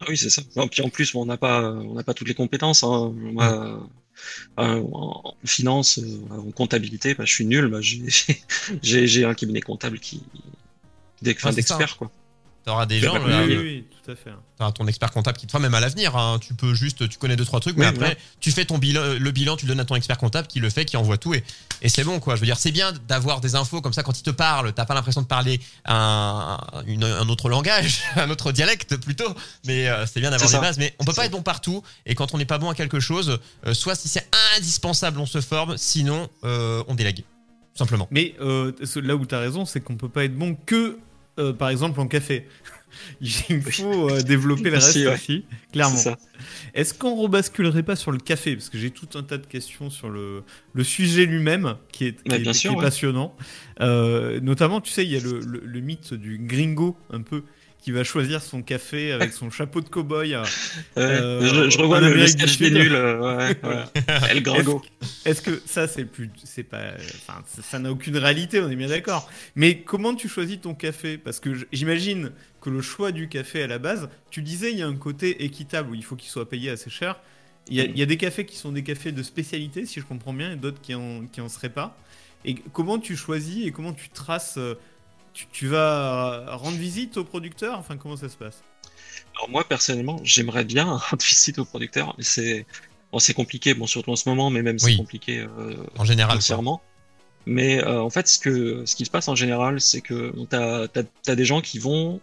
[0.00, 0.42] Ah oui, c'est ça.
[0.56, 2.82] Non, puis en plus, on n'a pas, on n'a pas toutes les compétences.
[2.82, 3.12] Hein.
[3.14, 3.88] Moi,
[4.58, 7.68] euh, en finance, euh, en comptabilité, bah, je suis nul.
[7.68, 8.04] Bah, j'ai,
[8.82, 10.22] j'ai, un cabinet comptable qui,
[11.26, 12.10] enfin, ça, d'experts, quoi.
[12.64, 14.30] T'auras des gens, là, Oui, Ah, oui, tout à fait.
[14.56, 16.16] t'auras ton expert comptable qui te fera même à l'avenir.
[16.16, 16.38] hein.
[16.40, 19.30] Tu peux juste, tu connais deux trois trucs, mais après tu fais ton bilan, le
[19.32, 21.44] bilan, tu le donnes à ton expert comptable qui le fait, qui envoie tout et,
[21.82, 22.36] et c'est bon quoi.
[22.36, 24.72] Je veux dire, c'est bien d'avoir des infos comme ça quand il te parle.
[24.72, 29.34] T'as pas l'impression de parler un, une- un autre langage, un autre dialecte plutôt,
[29.66, 30.78] mais euh, c'est bien d'avoir des bases.
[30.78, 31.26] Mais on peut pas ça.
[31.26, 34.08] être bon partout et quand on n'est pas bon à quelque chose, euh, soit si
[34.08, 38.08] c'est indispensable, on se forme, sinon euh, on délègue, tout simplement.
[38.10, 38.72] Mais euh,
[39.02, 40.98] là où tu as raison, c'est qu'on peut pas être bon que,
[41.38, 42.46] euh, par exemple, en café.
[43.20, 45.14] Il faut euh, développer le reste Aussi, ouais.
[45.14, 45.98] aussi, clairement.
[46.74, 48.54] Est-ce qu'on rebasculerait pas sur le café?
[48.54, 50.44] Parce que j'ai tout un tas de questions sur le,
[50.74, 52.80] le sujet lui-même, qui est, qui est- qui est ouais.
[52.80, 53.36] passionnant.
[53.80, 57.42] Euh, notamment, tu sais, il y a le, le- le mythe du gringo, un peu,
[57.84, 60.34] qui va choisir son café avec son chapeau de cow-boy.
[60.96, 62.94] Euh, je, je revois le, sketch des nuls.
[62.94, 63.84] euh, ouais, Voilà.
[63.84, 64.30] ouais.
[64.30, 64.80] El Gringo.
[65.26, 66.30] Est-ce que ça, c'est plus.
[66.44, 66.92] C'est pas.
[67.26, 69.30] Enfin, ça- n'a aucune réalité, on est bien d'accord.
[69.54, 71.18] Mais comment tu choisis ton café?
[71.18, 74.82] Parce que j'imagine que le choix du café à la base, tu disais, il y
[74.82, 77.20] a un côté équitable où il faut qu'il soit payé assez cher.
[77.68, 80.00] Il y, a, il y a des cafés qui sont des cafés de spécialité, si
[80.00, 81.98] je comprends bien, et d'autres qui en, qui en seraient pas.
[82.46, 84.74] Et comment tu choisis et comment tu traces euh,
[85.34, 87.78] tu, tu vas rendre visite au producteur?
[87.78, 88.62] Enfin, comment ça se passe?
[89.36, 92.66] Alors moi personnellement, j'aimerais bien rendre visite au producteur, mais c'est
[93.12, 96.38] bon, c'est compliqué, bon surtout en ce moment, mais même c'est compliqué euh, En général.
[97.46, 100.88] Mais euh, en fait, ce que ce qui se passe en général, c'est que t'as
[100.88, 102.20] t'as t'as des gens qui vont,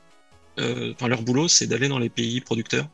[0.60, 2.88] euh, enfin leur boulot, c'est d'aller dans les pays producteurs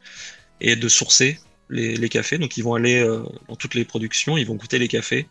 [0.60, 2.38] et de sourcer les, les cafés.
[2.38, 5.28] Donc ils vont aller euh, dans toutes les productions, ils vont goûter les cafés,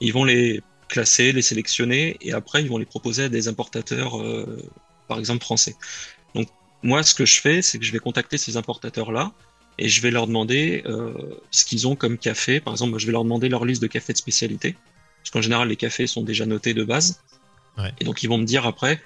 [0.00, 4.20] ils vont les classer, les sélectionner, et après ils vont les proposer à des importateurs,
[4.20, 4.62] euh,
[5.08, 5.76] par exemple français.
[6.34, 6.48] Donc
[6.82, 9.32] moi, ce que je fais, c'est que je vais contacter ces importateurs-là
[9.78, 11.12] et je vais leur demander euh,
[11.50, 12.60] ce qu'ils ont comme café.
[12.60, 14.76] Par exemple, je vais leur demander leur liste de cafés de spécialité,
[15.22, 17.20] parce qu'en général, les cafés sont déjà notés de base.
[17.78, 17.92] Ouais.
[18.00, 19.00] Et donc, ils vont me dire après,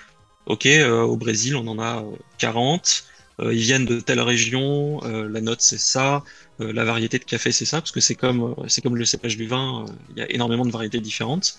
[0.46, 3.04] OK, euh, au Brésil, on en a euh, 40,
[3.40, 6.22] euh, ils viennent de telle région, la note c'est ça,
[6.60, 9.46] la variété de café c'est ça, parce que c'est comme, c'est comme le cépage du
[9.46, 11.58] vin, il y a énormément de variétés différentes.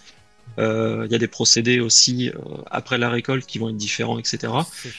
[0.57, 2.39] Euh, Il y a des procédés aussi euh,
[2.71, 4.53] après la récolte qui vont être différents, etc.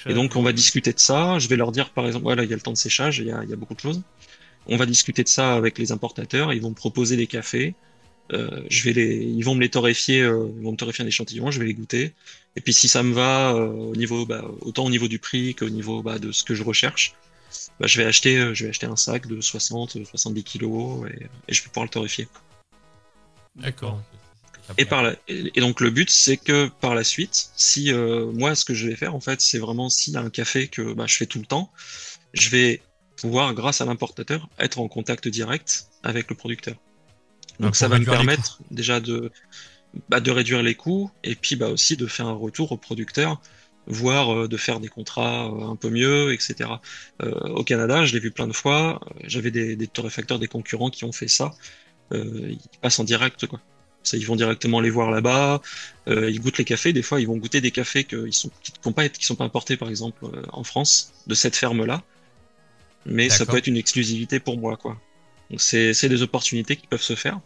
[0.07, 1.39] Et donc, on va discuter de ça.
[1.39, 3.27] Je vais leur dire, par exemple, voilà, il y a le temps de séchage, il
[3.27, 4.03] y a, il y a beaucoup de choses.
[4.67, 6.53] On va discuter de ça avec les importateurs.
[6.53, 7.75] Ils vont me proposer des cafés.
[8.33, 11.09] Euh, je vais les, ils vont me les torréfier, euh, ils vont me torréfier un
[11.09, 11.51] échantillon.
[11.51, 12.13] Je vais les goûter.
[12.57, 15.55] Et puis, si ça me va euh, au niveau, bah, autant au niveau du prix
[15.55, 17.15] qu'au niveau bah, de ce que je recherche,
[17.79, 21.25] bah, je vais acheter, euh, je vais acheter un sac de 60, 70 kilos et,
[21.49, 22.29] et je vais pouvoir le torréfier.
[23.55, 24.03] D'accord.
[24.79, 28.55] Et par la, et donc le but c'est que par la suite, si euh, moi
[28.55, 30.93] ce que je vais faire en fait, c'est vraiment s'il y a un café que
[30.93, 31.71] bah, je fais tout le temps,
[32.33, 32.83] je vais
[33.17, 36.77] pouvoir grâce à l'importateur être en contact direct avec le producteur.
[37.61, 39.31] Donc ça va me permettre déjà de
[40.09, 43.41] bah, de réduire les coûts et puis bah aussi de faire un retour au producteur,
[43.87, 46.71] voire euh, de faire des contrats euh, un peu mieux, etc.
[47.23, 49.01] Euh, au Canada, je l'ai vu plein de fois.
[49.25, 51.53] J'avais des, des torréfacteurs, des concurrents qui ont fait ça.
[52.13, 53.61] Ils passent en direct, quoi.
[54.07, 55.61] Ça, ils vont directement les voir là-bas.
[56.09, 56.93] Euh, ils goûtent les cafés.
[56.93, 59.37] Des fois, ils vont goûter des cafés qui sont qui, qui ont pas qui sont
[59.37, 62.03] pas importés, par exemple, euh, en France, de cette ferme-là.
[63.07, 65.01] Mais ça peut être une exclusivité pour moi, quoi.
[65.51, 67.41] Donc c'est des opportunités qui peuvent se faire.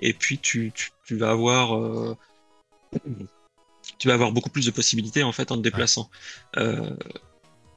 [0.00, 2.16] Et puis tu, tu, tu vas avoir euh,
[3.98, 6.10] tu vas avoir beaucoup plus de possibilités en fait en te déplaçant.
[6.56, 6.90] Euh,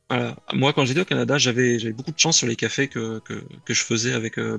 [0.10, 0.36] voilà.
[0.54, 3.74] Moi, quand j'étais au Canada, j'avais beaucoup de chance sur les cafés que que, que
[3.74, 4.58] je faisais avec euh,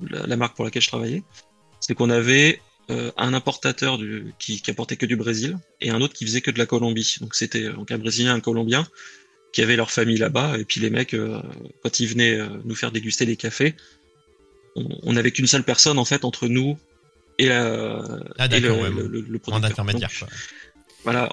[0.00, 1.22] la marque pour laquelle je travaillais.
[1.86, 6.00] C'est qu'on avait euh, un importateur du, qui, qui apportait que du Brésil et un
[6.00, 7.16] autre qui faisait que de la Colombie.
[7.20, 8.86] Donc c'était donc un Brésilien, un Colombien
[9.52, 10.58] qui avaient leur famille là-bas.
[10.58, 11.40] Et puis les mecs, euh,
[11.84, 13.76] quand ils venaient euh, nous faire déguster des cafés,
[14.74, 16.76] on, n'avait qu'une seule personne en fait entre nous
[17.38, 18.02] et, la,
[18.36, 19.76] Ah, et le, ouais, le, le- le Moins producteur.
[19.94, 20.00] Donc,
[21.04, 21.32] voilà,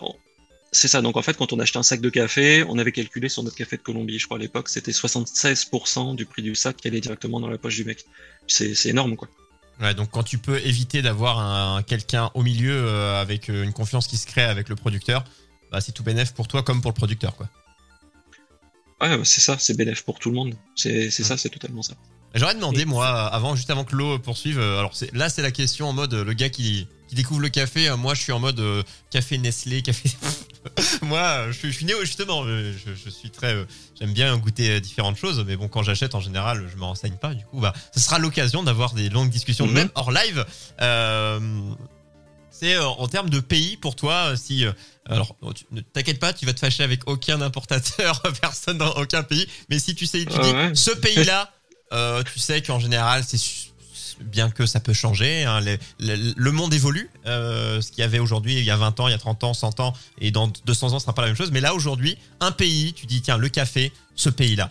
[0.72, 1.02] c'est ça.
[1.02, 3.58] Donc en fait, quand on achetait un sac de café, on avait calculé sur notre
[3.58, 7.02] café de Colombie, je crois à l'époque, c'était 76% du prix du sac qui allait
[7.02, 8.06] directement dans la poche du mec.
[8.48, 9.28] C'est c'est énorme quoi.
[9.82, 13.74] Ouais, donc quand tu peux éviter d'avoir un, quelqu'un au milieu euh, avec euh, une
[13.74, 15.24] confiance qui se crée avec le producteur,
[15.72, 17.36] bah, c'est tout bénéf pour toi comme pour le producteur.
[17.36, 17.50] Quoi.
[19.02, 20.56] Ouais, bah, c'est ça, c'est bénéf pour tout le monde.
[20.76, 21.30] C'est c'est Ouais.
[21.30, 21.96] ça, c'est totalement ça.
[22.36, 25.52] J'aurais demandé, moi, avant, juste avant que l'eau poursuive, euh, alors c'est- là, c'est la
[25.52, 27.90] question en mode le gars qui, qui découvre le café.
[27.98, 28.82] Moi, je suis en mode euh,
[29.12, 30.10] café Nestlé, café.
[31.02, 32.44] moi, je suis, je suis néo, justement.
[32.46, 33.54] Je, je suis très.
[33.54, 33.66] euh,
[34.00, 37.16] J'aime bien goûter euh, différentes choses, mais bon, quand j'achète, en général, je me renseigne
[37.18, 37.34] pas.
[37.34, 39.74] Du coup, bah, ce sera l'occasion d'avoir des longues discussions, Mhm.
[39.74, 40.46] même hors live.
[40.82, 41.40] Euh,
[42.50, 44.66] c'est en termes de pays pour toi, si.
[45.06, 49.24] alors, tu- ne t'inquiète pas, tu vas te fâcher avec aucun importateur, personne dans aucun
[49.24, 49.48] pays.
[49.70, 50.76] Mais si tu sais, tu Ah dis, ouais.
[50.76, 51.52] ce pays-là,
[51.94, 53.38] euh, tu sais qu'en général, c'est
[54.22, 55.44] bien que ça peut changer.
[55.44, 57.10] hein, les- le, le monde évolue.
[57.26, 59.44] Euh, ce qu'il y avait aujourd'hui, il y a 20 ans, il y a 30
[59.44, 61.52] ans, 100 ans, et dans 200 ans, ce sera pas la même chose.
[61.52, 64.70] Mais là, aujourd'hui, un pays, tu dis, tiens, le café, ce pays-là.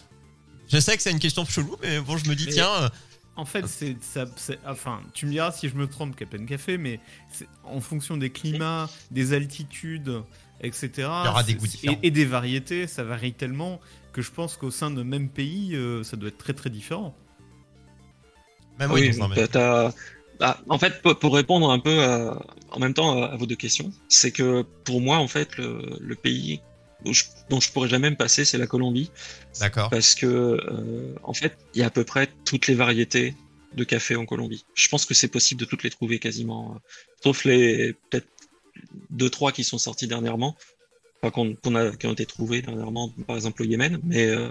[0.70, 2.88] Je sais que c'est une question chelou, mais bon, je me dis, Mais- tiens, euh,
[3.36, 4.26] En fait, c'est ça.
[4.36, 7.00] c'est- Enfin, tu me diras si je me trompe, Captain Café, mais
[7.32, 10.22] c'est- en fonction des climats, des altitudes,
[10.60, 10.90] etc.
[10.96, 11.98] Il y aura des goûts différents.
[12.02, 13.80] Et, et des variétés, ça varie tellement
[14.12, 17.16] que je pense qu'au sein d'un même pays, euh, ça doit être très très différent.
[18.78, 19.94] Même oui, oui, t'as- t'as-
[20.40, 23.56] bah, en fait, pour- répondre un peu à- en même temps à, à vos deux
[23.56, 26.60] questions, c'est que pour moi, en fait, le, le pays
[27.04, 29.10] dont je, dont je pourrais jamais me passer, c'est la Colombie,
[29.60, 29.90] D'accord.
[29.90, 33.34] parce que euh, en fait, il y a à peu près toutes les variétés
[33.74, 34.64] de café en Colombie.
[34.74, 36.78] Je pense que c'est possible de toutes les trouver quasiment, euh,
[37.22, 38.26] sauf les peut-être
[39.10, 40.56] deux trois qui sont sortis dernièrement,
[41.22, 44.48] enfin qu'on qu'on a qui ont été trouvés dernièrement, par exemple au Yémen, mais euh,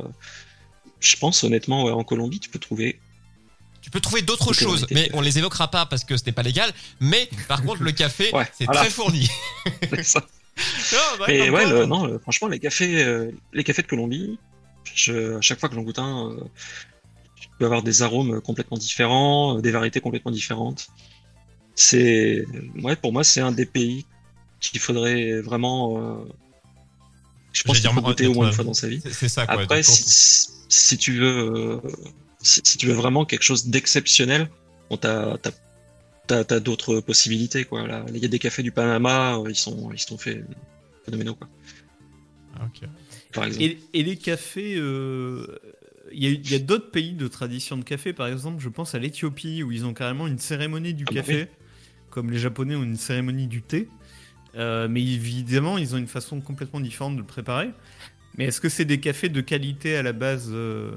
[1.00, 3.00] je pense honnêtement, ouais, en Colombie, tu peux trouver
[3.82, 6.72] Tu peux trouver d'autres choses, mais on les évoquera pas parce que c'était pas légal.
[7.00, 8.82] Mais par contre, le café, Ouais, c'est voilà.
[8.82, 9.28] très fourni.
[10.04, 10.26] ça.
[10.94, 14.38] Non, ouais, Mais ouais, le- non, le- franchement, les cafés, euh, les cafés de Colombie,
[14.94, 16.44] je, à chaque fois que j'en goûte un, euh,
[17.40, 20.90] tu peux avoir des arômes complètement différents, euh, des variétés complètement différentes.
[21.74, 22.46] C'est,
[22.84, 24.06] ouais, pour moi, c'est un des pays
[24.60, 26.26] qu'il faudrait vraiment, euh,
[27.54, 29.02] je pense qu'il faut goûter au moins une être- fois dans sa vie.
[29.10, 29.62] C'est- ça, quoi.
[29.62, 31.80] Après, si tu veux, euh,
[32.42, 34.50] si, si tu veux vraiment quelque chose d'exceptionnel,
[34.90, 35.52] bon, t'as, t'as,
[36.28, 37.88] t'as, t'as d'autres possibilités, quoi.
[37.88, 40.44] Là, il y a des cafés du Panama, euh, ils sont, ils sont faits
[41.06, 41.48] phénoménaux, quoi.
[42.56, 42.88] Ah, ok.
[43.34, 43.64] Par exemple.
[43.64, 45.46] Et, et les cafés, euh,
[46.12, 48.70] il y a, il y a d'autres pays de tradition de café, par exemple, je
[48.70, 51.48] pense à l'Éthiopie, où ils ont carrément une cérémonie du Ah café,
[52.10, 53.88] comme les Japonais ont une cérémonie du thé.
[54.56, 57.70] Euh, mais évidemment, ils ont une façon complètement différente de le préparer.
[58.38, 60.92] Mais est-ce que c'est des cafés de qualité à la base euh,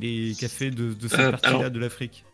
[0.00, 2.24] Les cafés de, de cette Euh, partie-là alors- de l'Afrique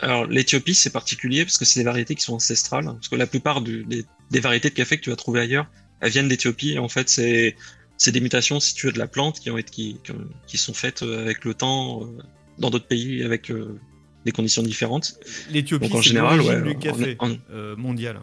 [0.00, 2.86] Alors, l'Éthiopie, c'est particulier parce que c'est des variétés qui sont ancestrales.
[2.86, 5.66] Parce que la plupart du- des, des variétés de café que tu vas trouver ailleurs,
[6.00, 6.78] elles viennent d'Éthiopie.
[6.78, 7.54] En fait, c'est,
[7.98, 10.12] c'est des mutations, si tu veux, de la plante qui ont été, qui, qui,
[10.46, 12.18] qui sont faites euh, avec le temps euh,
[12.58, 13.78] dans d'autres pays avec euh,
[14.24, 15.18] des conditions différentes.
[15.50, 18.20] L'Éthiopie, en c'est général, ouais, du café en- en- euh, mondial,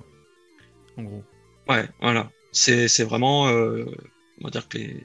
[0.97, 1.23] en gros.
[1.69, 2.31] Ouais, voilà.
[2.51, 3.85] C'est, c'est vraiment, euh,
[4.41, 5.03] on va dire que les,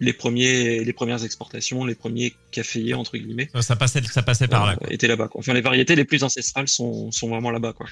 [0.00, 4.66] les premiers, les premières exportations, les premiers caféiers, entre guillemets, Ça passait, ça passait par
[4.66, 4.72] là.
[4.72, 4.92] euh, quoi.
[4.92, 5.40] étaient là-bas, quoi.
[5.40, 7.86] Enfin, les variétés les plus ancestrales sont, sont vraiment là-bas, quoi.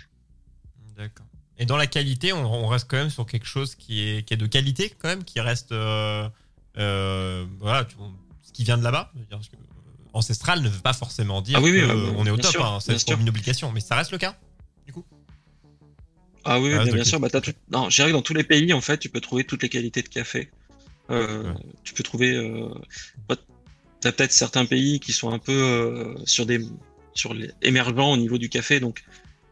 [0.96, 1.26] D'accord.
[1.58, 4.34] Et dans la qualité, on, on reste quand même sur quelque chose qui est, qui
[4.34, 5.72] est de qualité, quand même, qui reste.
[5.72, 6.28] euh,
[6.78, 7.96] euh, voilà, tu-
[8.46, 9.10] ce qui vient de là-bas.
[9.30, 9.56] parce que,
[10.12, 12.50] ancestral ne veut pas forcément dire Ah oui, qu'on est au top.
[12.52, 12.78] sûr, hein.
[12.80, 14.36] C'est comme une obligation, mais ça reste le cas.
[16.44, 17.18] Ah oui, Ah, bien, sûr.
[17.18, 17.52] Bah, tout...
[17.72, 19.68] Non, je dirais que dans tous les pays, en fait, tu peux trouver toutes les
[19.68, 20.50] qualités de café.
[21.10, 21.54] Euh, Ouais.
[21.84, 22.34] Tu peux trouver.
[22.34, 22.68] Euh...
[23.28, 23.36] bah,
[24.00, 26.60] T'as peut-être certains pays qui sont un peu euh, sur des
[27.14, 29.02] sur les émergents au niveau du café, donc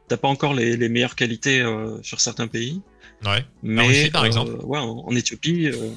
[0.06, 2.82] t'as pas encore les, les meilleures qualités euh, sur certains pays.
[3.24, 3.44] Ouais.
[3.62, 4.52] Mais Russie, par euh, exemple.
[4.62, 5.90] ouais, en, en Éthiopie, euh,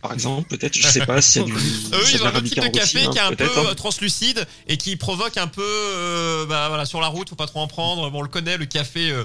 [0.00, 1.52] par exemple, peut-être, je sais pas s'il y a du.
[1.52, 1.58] Eux,
[2.04, 3.32] s'il y a ils ont un type de en Russie, café hein, qui est un
[3.32, 3.74] peu hein.
[3.74, 7.60] translucide et qui provoque un peu, euh, bah voilà, sur la route, faut pas trop
[7.60, 8.10] en prendre.
[8.10, 9.10] Bon, on le connaît, le café.
[9.10, 9.24] euh,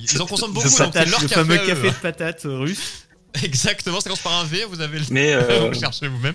[0.00, 1.34] ils en consomment beaucoup, donc c'est patate, leur le café.
[1.40, 1.92] fameux café hein.
[1.92, 3.06] de patate euh, russe.
[3.42, 5.04] Exactement, ça commence par un V, vous avez le.
[5.10, 6.34] Mais euh, vous le cherchez vous-même.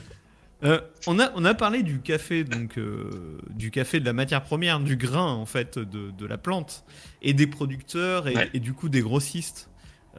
[0.64, 4.44] Euh, on, a, on a parlé du café, donc euh, du café de la matière
[4.44, 6.84] première, du grain en fait de, de la plante,
[7.22, 8.50] et des producteurs et, Ouais.
[8.56, 9.70] et du coup des grossistes.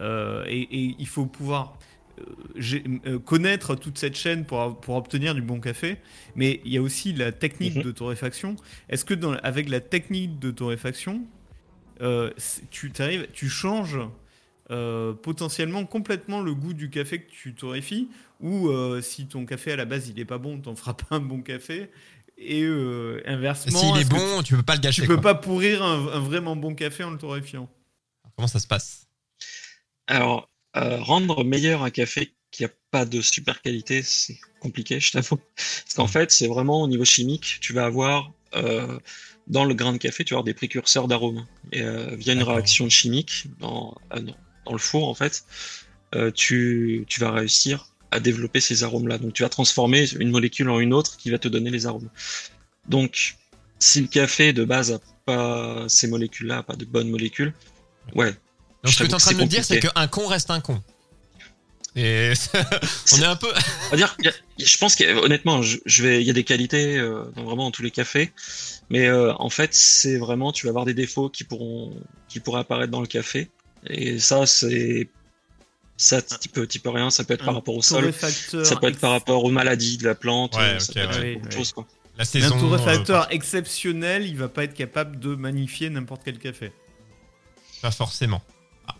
[0.00, 1.76] Euh, et, et il faut pouvoir
[2.20, 5.96] euh, euh, connaître toute cette chaîne pour, pour obtenir du bon café.
[6.36, 7.82] Mais il y a aussi la technique Mhm.
[7.82, 8.54] de torréfaction.
[8.88, 11.22] Est-ce que dans, avec la technique de torréfaction,
[12.00, 12.30] euh,
[12.70, 13.98] tu t'arrives, tu changes
[14.70, 18.08] euh, potentiellement complètement le goût du café que tu torréfies
[18.40, 21.16] ou euh, si ton café à la base il est pas bon, t'en feras pas
[21.16, 21.90] un bon café.
[22.40, 25.02] Et euh, inversement, S'il est que bon, tu peux pas le tu, gâcher.
[25.02, 25.22] tu peux quoi.
[25.22, 27.68] pas pourrir un, un vraiment bon café en le torréfiant.
[28.36, 29.08] Comment ça se passe?
[30.06, 35.10] Alors, euh, rendre meilleur un café qui a pas de super qualité, c'est compliqué, je
[35.12, 35.36] t'avoue.
[35.56, 38.98] Parce qu'en fait, c'est vraiment au niveau chimique, tu vas avoir euh,
[39.48, 41.46] dans le grain de café, tu vas avoir des précurseurs d'arômes.
[41.72, 44.20] Et euh, via une réaction chimique dans, euh,
[44.68, 45.44] dans, le four, en fait,
[46.14, 49.18] euh, tu, tu vas réussir à développer ces arômes-là.
[49.18, 52.08] Donc, tu vas transformer une molécule en une autre qui va te donner les arômes.
[52.88, 53.36] Donc,
[53.78, 57.52] si le café de base a pas ces molécules-là, pas de bonnes molécules,
[58.14, 58.34] ouais.
[58.82, 60.60] Donc, ce que tu es en train de me dire, c'est qu'un con reste un
[60.60, 60.82] con.
[61.96, 62.32] Et
[63.12, 63.48] on est un peu.
[63.96, 66.44] Dire, il y a- je pense que honnêtement, je, je vais, il y a des
[66.44, 68.32] qualités euh, dans vraiment dans tous les cafés,
[68.88, 71.96] mais euh, en fait, c'est vraiment, tu vas avoir des défauts qui pourront,
[72.28, 73.50] qui pourraient apparaître dans le café,
[73.86, 75.08] et ça, c'est,
[75.96, 78.76] ça, tu peux, tu peux rien, ça peut être par Un rapport au sol, ça
[78.76, 81.20] peut être par rapport aux maladies de la plante, Ouais, euh, ça ok, peut être
[81.20, 81.34] ouais.
[81.34, 81.86] beaucoup de Ouais, choses quoi.
[82.16, 82.56] La Un saison.
[82.56, 86.72] euh, torréfacteur exceptionnel, il va pas être capable de magnifier n'importe quel café.
[87.80, 88.42] Pas forcément.
[88.88, 88.96] Ah.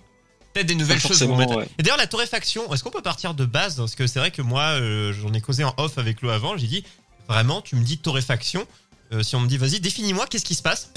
[0.54, 1.68] Peut-être des nouvelles Pas choses ouais.
[1.78, 3.76] Et d'ailleurs, la torréfaction, est-ce qu'on peut partir de base?
[3.76, 6.56] Parce que c'est vrai que moi, euh, j'en ai causé en off avec Lou avant.
[6.56, 6.84] J'ai dit,
[7.28, 8.66] vraiment, tu me dis torréfaction.
[9.12, 10.92] Euh, si on me dit, vas-y, définis-moi, qu'est-ce qui se passe?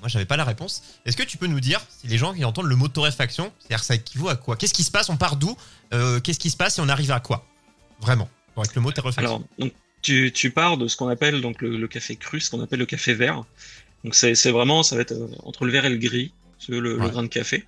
[0.00, 0.82] Moi, j'avais pas la réponse.
[1.06, 3.84] Est-ce que tu peux nous dire, si les gens qui entendent le mot torréfaction, c'est-à-dire
[3.84, 4.56] ça équivaut à quoi?
[4.56, 5.08] Qu'est-ce qui se passe?
[5.08, 5.56] On part d'où?
[5.92, 6.78] Euh, Qu'est-ce qui se passe?
[6.78, 7.46] Et on arrive à quoi?
[8.00, 9.36] Vraiment, avec le mot torréfaction.
[9.36, 12.50] Alors, donc, tu, tu pars de ce qu'on appelle donc le, le café cru, ce
[12.50, 13.44] qu'on appelle le café vert.
[14.04, 16.32] Donc c'est vraiment, ça va être euh, entre le vert et le gris,
[16.68, 17.10] le, le Ouais.
[17.10, 17.66] grain de café.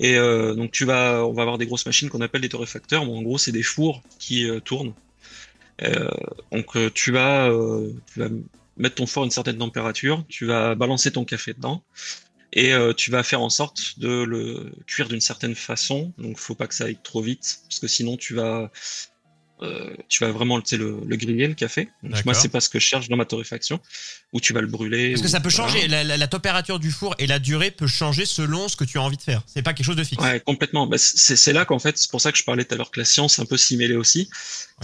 [0.00, 3.06] Et euh, donc tu vas, on va avoir des grosses machines qu'on appelle des torréfacteurs.
[3.06, 4.92] Bon, en gros, c'est des fours qui euh, tournent.
[5.82, 6.08] Euh,
[6.52, 7.48] donc tu vas,
[8.12, 8.28] tu vas
[8.78, 11.82] mettre ton four à une certaine température, tu vas balancer ton café dedans.
[12.52, 16.12] Et euh, tu vas faire en sorte de le cuire d'une certaine façon.
[16.16, 18.70] Donc, faut pas que ça aille trop vite, parce que sinon tu vas,
[19.62, 21.88] euh, tu vas vraiment, le, le griller le café.
[22.02, 23.80] Donc, moi, c'est pas ce que je cherche dans ma torréfaction,
[24.32, 25.12] ou tu vas le brûler.
[25.12, 25.72] Est-ce que ça peut voilà.
[25.72, 28.84] changer la, la- la température du four et la durée peut changer selon ce que
[28.84, 29.42] tu as envie de faire.
[29.46, 30.22] C'est pas quelque chose de fixe.
[30.22, 30.86] Ouais, complètement.
[30.86, 33.00] Bah, c'est là qu'en fait, c'est pour ça que je parlais tout à l'heure que
[33.00, 34.28] la science un peu s'y mêlait aussi.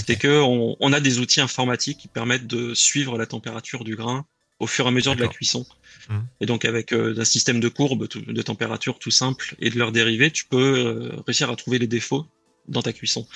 [0.07, 3.97] C'est que on, on a des outils informatiques qui permettent de suivre la température du
[3.97, 4.27] grain
[4.61, 5.67] au fur et à mesure de la cuisson.
[6.09, 6.27] Mhm.
[6.41, 9.91] Et donc avec euh, un système de courbes de température tout simple et de leurs
[9.93, 12.27] dérivés, tu peux euh, réussir à trouver les défauts
[12.69, 13.27] dans ta cuisson.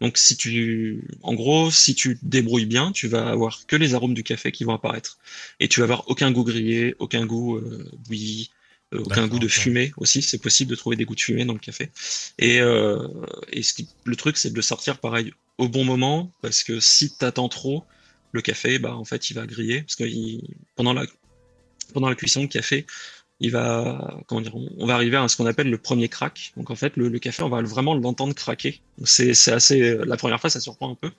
[0.00, 3.94] Donc si tu, en gros, si tu te débrouilles bien, tu vas avoir que les
[3.94, 5.18] arômes du café qui vont apparaître,
[5.60, 8.50] et tu vas avoir aucun goût grillé, aucun goût euh, bouilli,
[8.94, 10.22] euh, aucun goût de fumée aussi.
[10.22, 11.90] C'est possible de trouver des goûts de fumée dans le café.
[12.38, 13.06] Et, euh,
[13.52, 16.80] et ce qui, le truc, c'est de le sortir pareil au bon moment, parce que
[16.80, 17.84] si t'attends trop,
[18.32, 21.04] le café, bah en fait, il va griller, parce que il- pendant la
[21.94, 22.86] pendant la cuisson, le café,
[23.40, 26.52] il va, comment dire, on va arriver à ce qu'on appelle le premier crack.
[26.56, 28.80] Donc en fait, le, le café, on va vraiment l'entendre craquer.
[29.04, 31.10] C'est assez, la première fois, ça surprend un peu.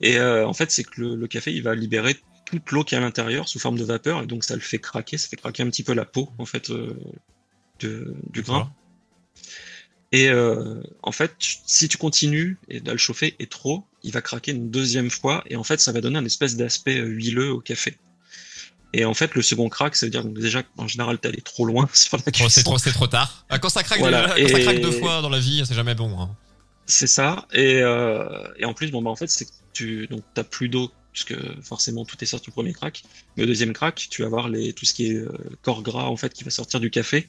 [0.00, 2.94] Et euh, en fait, c'est que le, le café, il va libérer toute l'eau qui
[2.94, 5.36] est à l'intérieur sous forme de vapeur, et donc ça le fait craquer, ça fait
[5.36, 6.96] craquer un petit peu la peau en fait euh,
[7.80, 8.72] de- du grain.
[10.12, 14.22] Et euh, en fait, si tu continues et de le chauffer et trop, il va
[14.22, 17.50] craquer une deuxième fois et en fait, ça va donner un espèce d'aspect euh, huileux
[17.50, 17.98] au café.
[18.94, 21.42] Et en fait, le second crack, ça veut dire donc déjà qu'en général, t'es allé
[21.42, 22.48] trop loin sur la cuisson.
[22.78, 23.44] c'est trop, tard.
[23.50, 25.74] Ah, quand ça craque, Voilà, déjà- quand ça craque deux fois dans la vie, c'est
[25.74, 26.18] jamais bon.
[26.18, 26.30] hein.
[26.86, 27.46] C'est ça.
[27.52, 28.26] Et, euh,
[28.56, 31.34] et en plus, bon, bah, en fait, c'est que tu donc, t'as plus d'eau, puisque
[31.62, 33.02] forcément tout est sorti au premier crack.
[33.36, 35.28] Mais au deuxième crack, tu vas avoir les, tout ce qui est euh,
[35.60, 37.28] corps gras, en fait, qui va sortir du café.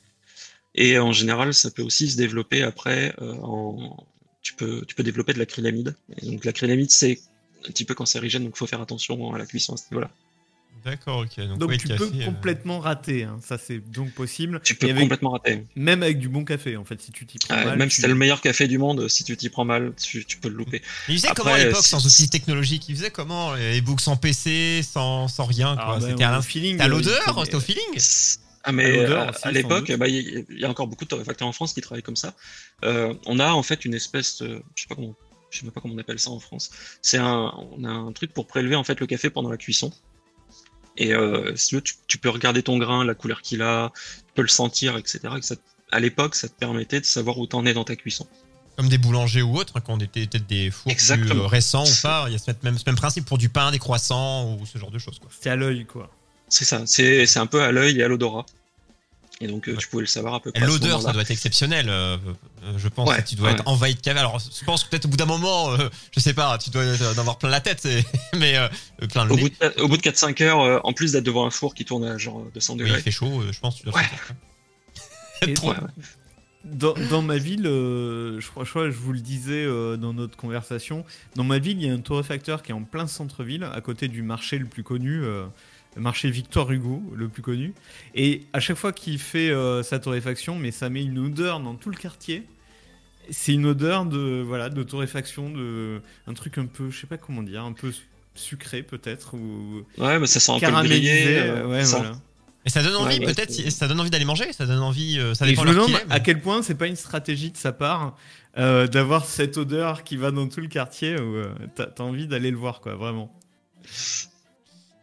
[0.75, 3.97] Et en général, ça peut aussi se développer après euh, en.
[4.41, 5.95] Tu peux, tu peux développer de l'acrylamide.
[6.21, 7.19] Et donc, l'acrylamide, c'est
[7.67, 10.09] un petit peu cancérigène, donc il faut faire attention à la cuisson à ce niveau-là.
[10.85, 11.45] D'accord, ok.
[11.47, 13.37] Donc, Donc ouais, tu café, peux euh, complètement rater, hein.
[13.45, 14.61] ça c'est donc possible.
[14.63, 15.63] Tu peux avec- complètement rater.
[15.75, 17.77] Même avec du bon café, en fait, si tu t'y prends mal.
[17.77, 20.23] même tu- si t'as le meilleur café du monde, si tu t'y prends mal, tu,
[20.25, 20.81] tu peux le louper.
[21.07, 23.81] Mais ils faisaient Après, comment à l'époque c'est- sans outils technologiques Ils faisaient comment Les
[23.81, 26.79] books sans PC, sans, sans rien Ah, bah, C'était à l'in- feeling.
[26.79, 27.41] à euh, l'odeur?
[27.43, 27.83] C'était au feeling?
[28.63, 31.05] Ah À mais l'odeur à, aussi, à sans l'époque, bah, il y, a encore beaucoup
[31.05, 32.33] de torréfacteurs en France qui travaillent comme ça.
[32.83, 35.15] Euh, on a en fait une espèce, de, je sais pas comment,
[35.49, 36.69] je sais même pas comment on appelle ça en France.
[37.01, 39.91] C'est un, on a un truc pour prélever en fait le café pendant la cuisson.
[40.99, 43.91] Et euh, si tu, veux, tu, tu peux regarder ton grain, la couleur qu'il a,
[43.95, 45.19] tu peux le sentir, etc.
[45.37, 45.55] Et ça,
[45.91, 48.27] à l'époque, ça te permettait de savoir où t'en es dans ta cuisson.
[48.77, 51.43] Comme des boulangers ou autres, hein, quand on était peut-être des fours plus Exactement.
[51.43, 52.25] euh, récents ou pas.
[52.27, 54.77] Il y a ce même, ce même principe pour du pain, des croissants ou ce
[54.77, 55.19] genre de choses.
[55.19, 55.29] Quoi.
[55.33, 56.09] C'était à l'œil, quoi.
[56.49, 56.83] C'est ça.
[56.85, 58.45] C'est, c'est un peu à l'œil et à l'odorat.
[59.41, 59.77] Et donc, euh, Ouais.
[59.77, 60.65] tu pouvais le savoir à peu près.
[60.65, 61.87] L'odeur, ça doit être exceptionnel.
[61.87, 62.17] euh,
[62.63, 63.53] euh, je pense Ouais, que tu dois ouais.
[63.53, 64.19] être envahi de café.
[64.19, 66.83] Alors, je pense que peut-être au bout d'un moment, euh, je sais pas, tu dois
[66.83, 67.87] en avoir plein la tête,
[68.37, 68.67] mais euh,
[69.09, 69.43] plein le Au nez.
[69.43, 71.85] bout, de, au bout de 4-5 heures, euh, en plus d'être devant un four qui
[71.85, 73.01] tourne à genre 200 Oui, il degrés.
[73.01, 73.75] fait chaud, euh, je pense.
[73.81, 74.01] que Tu dois
[75.55, 75.73] Trop.
[76.65, 79.95] Dans, dans ma ville, euh, je crois, je crois que je vous le disais euh,
[79.95, 83.07] dans notre conversation, dans ma ville, il y a un torréfacteur qui est en plein
[83.07, 85.45] centre-ville, à côté du marché le plus connu, euh,
[85.97, 87.73] marché Victor Hugo, le plus connu.
[88.15, 91.75] Et à chaque fois qu'il fait euh, sa torréfaction, mais ça met une odeur dans
[91.75, 92.43] tout le quartier.
[93.31, 97.17] C'est une odeur de voilà de torréfaction, de un truc un peu, je sais pas
[97.17, 97.91] comment dire, un peu
[98.33, 101.01] sucré peut-être ou Ouais, mais ça sent un peu le caramélisé.
[101.01, 101.37] grillé.
[101.39, 102.15] euh, ouais, ça- voilà.
[102.65, 105.33] Et ça donne envie, Ouais, peut-être, ça donne envie d'aller manger, ça donne envie, euh,
[105.33, 107.71] ça Et je dépend me demande à quel point c'est pas une stratégie de sa
[107.71, 108.17] part
[108.57, 112.27] euh, d'avoir cette odeur qui va dans tout le quartier où euh, t'as t'as envie
[112.27, 113.31] d'aller le voir, quoi, vraiment.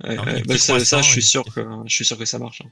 [0.04, 2.60] Ouais, bah, ça, je suis et- sûr que je suis sûr que ça marche.
[2.62, 2.68] hein.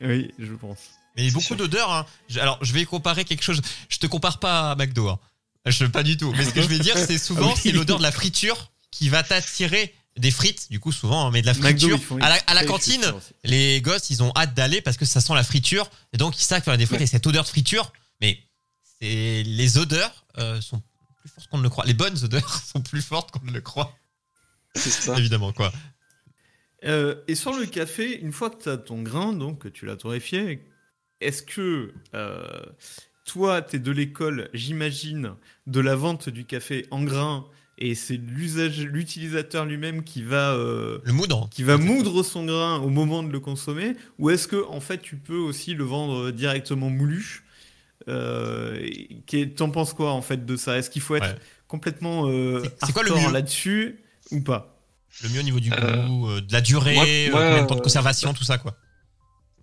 [0.00, 0.78] Oui, je pense.
[1.16, 1.92] Mais beaucoup d'odeurs.
[1.92, 2.06] Hein.
[2.36, 3.60] Alors, je vais comparer quelque chose.
[3.88, 5.08] Je te compare pas à McDo.
[5.08, 5.18] Hein.
[5.66, 6.32] Je pas du tout.
[6.36, 7.60] Mais ce que je vais dire, c'est souvent, Ah oui.
[7.62, 11.40] c'est l'odeur de la friture qui va t'attirer des frites, du coup souvent, hein, mais
[11.42, 11.98] de la friture.
[12.20, 13.12] à la, à cantine,
[13.44, 15.88] les gosses, ils ont hâte d'aller parce que ça sent la friture.
[16.12, 17.04] Et donc, ils savent faire des frites Ouais.
[17.04, 17.92] et cette odeur de friture.
[18.20, 18.38] Mais
[19.00, 20.82] les odeurs euh, sont
[21.20, 21.84] plus fortes qu'on ne le croit.
[21.84, 23.96] Les bonnes odeurs sont plus fortes qu'on ne le croit.
[24.74, 25.16] C'est ça.
[25.18, 25.72] Évidemment, quoi.
[26.84, 29.86] Euh, et sur le café, une fois que tu as ton grain, donc que tu
[29.86, 30.60] l'as torréfié,
[31.20, 32.42] est-ce que euh,
[33.24, 35.34] toi, tu es de l'école, j'imagine,
[35.66, 37.46] de la vente du café en grain
[37.78, 41.48] et c'est l'usage, l'utilisateur lui-même qui va euh, Le moudre.
[41.50, 44.98] qui va moudre son grain au moment de le consommer ou est-ce que en fait
[45.00, 47.44] tu peux aussi le vendre directement moulu
[48.08, 48.86] euh,
[49.56, 50.76] T'en penses quoi en fait de ça?
[50.78, 51.38] Est-ce qu'il faut être Ouais.
[51.66, 54.71] complètement euh, hardcore là-dessus ou pas?
[55.22, 57.62] Le mieux au niveau du goût, Euh, euh, de la durée, moi- euh, moi, combien
[57.62, 58.76] de temps de euh, conservation, tout ça, quoi.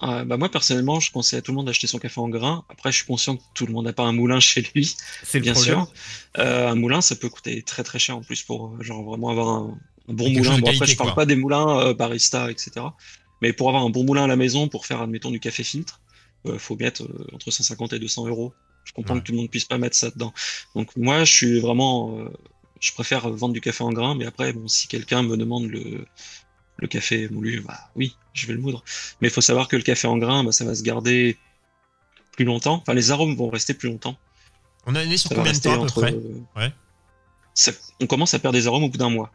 [0.01, 2.63] Ah, bah moi personnellement, je conseille à tout le monde d'acheter son café en grain.
[2.69, 5.41] Après, je suis conscient que tout le monde n'a pas un moulin chez lui, C'est
[5.41, 5.75] bien problème.
[5.75, 5.91] sûr.
[6.37, 9.27] Euh, un moulin, ça peut coûter très très cher en plus pour euh, genre vraiment
[9.29, 9.77] avoir un,
[10.07, 10.51] un bon moulin.
[10.51, 11.15] Bon après, qualité, je parle quoi.
[11.23, 12.71] pas des moulins euh, barista, etc.
[13.41, 15.99] Mais pour avoir un bon moulin à la maison, pour faire admettons du café filtre,
[16.45, 18.53] euh, faut mettre euh, entre 150 et 200 euros.
[18.85, 19.19] Je comprends Ouais.
[19.19, 20.33] que tout le monde puisse pas mettre ça dedans.
[20.75, 22.29] Donc moi, je suis vraiment, euh,
[22.79, 24.15] je préfère vendre du café en grain.
[24.15, 26.05] Mais après, bon, si quelqu'un me demande le
[26.81, 28.83] le café moulu, bah oui, je vais le moudre.
[29.19, 31.37] Mais il faut savoir que le café en grain, bah, ça va se garder
[32.31, 32.75] plus longtemps.
[32.75, 34.17] Enfin, les arômes vont rester plus longtemps.
[34.85, 36.71] On est sur Ça combien de temps à peu près euh, Ouais.
[37.53, 39.29] ça- on commence à perdre des arômes au bout d'un mois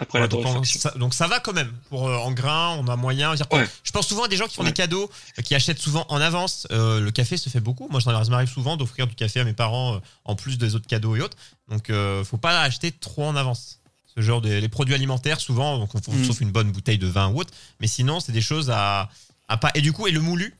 [0.00, 1.72] après Ouais, la donc, on- ça, donc ça va quand même.
[1.88, 3.34] Pour euh, en grain, on a moyen.
[3.34, 3.68] Dire, Ouais.
[3.84, 4.68] Je pense souvent à des gens qui font Ouais.
[4.70, 6.66] des cadeaux, euh, qui achètent souvent en avance.
[6.72, 7.86] Euh, le café se fait beaucoup.
[7.90, 11.14] Moi, ça m'arrive souvent d'offrir du café à mes parents en plus des autres cadeaux
[11.16, 11.36] et autres.
[11.68, 11.90] Donc,
[12.24, 13.78] faut pas acheter trop en avance.
[14.16, 16.24] Ce genre de les produits alimentaires, souvent, donc, on- Mm.
[16.24, 17.52] sauf une bonne bouteille de vin ou autre.
[17.80, 19.08] Mais sinon, c'est des choses à,
[19.48, 19.70] à pas.
[19.74, 20.54] Et du coup, et le moulu?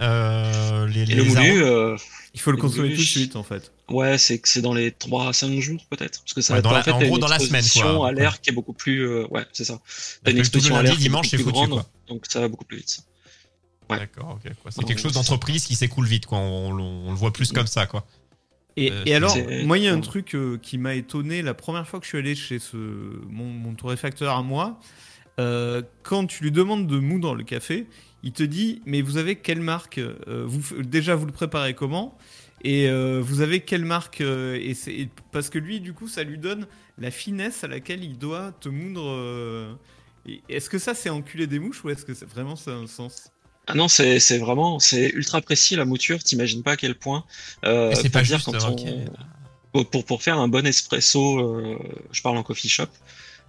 [0.00, 1.96] Euh, les, Et le moulu, euh,
[2.34, 3.72] Il faut le consommer tout de suite en fait.
[3.88, 6.20] ouais, c'est que c'est dans les 3 à 5 jours peut-être.
[6.20, 7.38] Parce que ça Ouais, va dans la- en fait, en t'as gros, une dans la
[7.38, 8.08] semaine, quoi.
[8.08, 9.00] à l'air qui est beaucoup plus.
[9.06, 9.80] euh, ouais, c'est ça.
[10.24, 11.86] T'as une exposition à l'air dimanche, beaucoup c'est plus foutu, grande, quoi.
[12.08, 13.00] donc ça va beaucoup plus vite.
[13.88, 13.98] Ouais.
[14.00, 14.52] D'accord, ok.
[14.62, 14.70] quoi.
[14.70, 16.38] C'est Non, quelque chose d'entreprise qui s'écoule vite, quoi.
[16.38, 18.04] On, on- on le voit plus comme ça, quoi.
[18.76, 21.40] Et, Euh, et alors, c'est- moi, il y a un truc euh, qui m'a étonné
[21.40, 24.78] la première fois que je suis allé chez ce, mon, mon torréfacteur à moi.
[25.38, 27.86] euh, quand tu lui demandes de moudre le café,
[28.26, 32.18] il te dit Mais vous avez quelle marque euh, vous, Déjà, vous le préparez comment?
[32.62, 36.38] Et euh, vous avez quelle marque euh, et Parce que lui, du coup, ça lui
[36.38, 36.66] donne
[36.98, 39.06] la finesse à laquelle il doit te moudre.
[39.08, 39.72] euh,
[40.48, 42.88] Est-ce que ça, c'est enculer des mouches ou est-ce que c'est vraiment ça a un
[42.88, 43.30] sens?
[43.68, 46.22] Ah non, c'est c'est vraiment, c'est ultra précis la mouture.
[46.22, 47.24] T'imagines pas à quel point.
[47.64, 48.50] Euh, c'est pour pas dire juste.
[48.50, 49.04] quand on-
[49.72, 51.78] pour, pour, pour faire un bon espresso, euh,
[52.10, 52.86] je parle en coffee shop,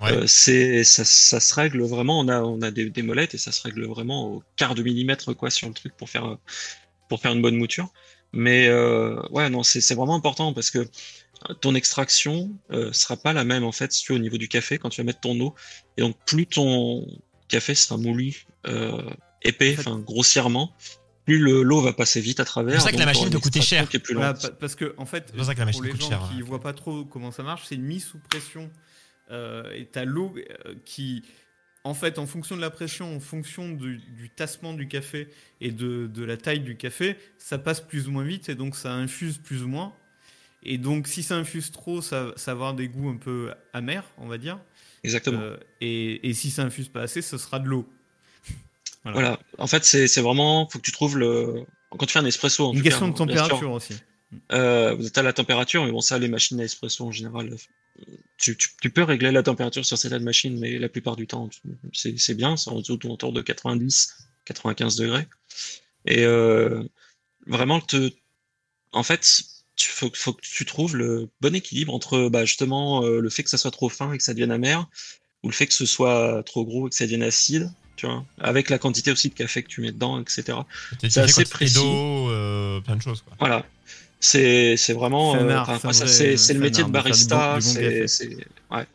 [0.02, 0.12] Ouais.
[0.12, 2.20] euh, c'est ça, ça se règle vraiment.
[2.20, 4.84] On a on a des, des molettes et ça se règle vraiment au quart de
[4.84, 6.38] millimètre quoi sur le truc pour faire
[7.10, 7.90] pour faire une bonne mouture.
[8.34, 10.88] Mais euh, ouais non c'est c'est vraiment important parce que
[11.62, 14.48] ton extraction euh, sera pas la même en fait si tu es au niveau du
[14.48, 15.56] café quand tu vas mettre ton eau.
[15.98, 17.08] Et donc plus ton
[17.48, 19.02] café sera moulu, euh,
[19.42, 20.74] épais, En fait- enfin grossièrement,
[21.26, 22.74] plus le- l'eau va passer vite à travers.
[22.74, 23.88] C'est pour ça que la machine peut coûter cher.
[24.14, 26.38] Voilà, parce que en fait, pour ça que la machine pour les gens cher, qui
[26.38, 26.42] ouais.
[26.48, 28.70] voient pas trop comment ça marche, c'est une mise sous pression.
[29.30, 31.24] Euh, et t'as l'eau euh, qui,
[31.84, 35.30] en fait, en fonction de la pression, en fonction du, du tassement du café
[35.62, 38.76] et de, de la taille du café, ça passe plus ou moins vite et donc
[38.76, 39.94] ça infuse plus ou moins.
[40.64, 44.04] Et donc, si ça infuse trop, ça, ça va avoir des goûts un peu amers,
[44.18, 44.60] on va dire.
[45.04, 45.40] Exactement.
[45.40, 47.88] Euh, et, et si ça infuse pas assez, ce sera de l'eau.
[49.06, 49.40] Voilà.
[49.58, 51.64] En fait, c'est vraiment, faut que tu trouves le.
[51.92, 53.94] Quand tu fais un espresso, en Une tout cas, question de température aussi.
[54.52, 57.56] Euh, vous êtes à la température, mais bon, ça, les machines à espresso en général,
[58.38, 61.50] tu, tu, tu peux régler la température sur certaines machines, mais la plupart du temps,
[61.94, 65.28] c'est bien, c'est en dessous autour de 90, 95 degrés.
[66.06, 66.84] Et euh,
[67.48, 68.12] vraiment, te,
[68.92, 69.44] en fait,
[69.80, 73.44] il faut, faut que tu trouves le bon équilibre entre bah, justement euh, le fait
[73.44, 74.88] que ça soit trop fin et que ça devienne amer,
[75.44, 78.24] ou le fait que ce soit trop gros et que ça devienne acide, tu vois,
[78.40, 80.60] avec la quantité aussi de café que tu mets dedans, etc.
[81.02, 81.76] C'est assez précis.
[81.76, 83.22] d'eau, euh, plein de choses.
[83.22, 83.36] Quoi.
[83.40, 83.66] Voilà.
[84.20, 85.34] C'est c'est vraiment.
[85.34, 87.58] C'est euh, enfin, c'est le métier de barista.
[87.60, 88.08] du bon c'est café.
[88.08, 88.38] c'est-
[88.72, 88.86] ouais.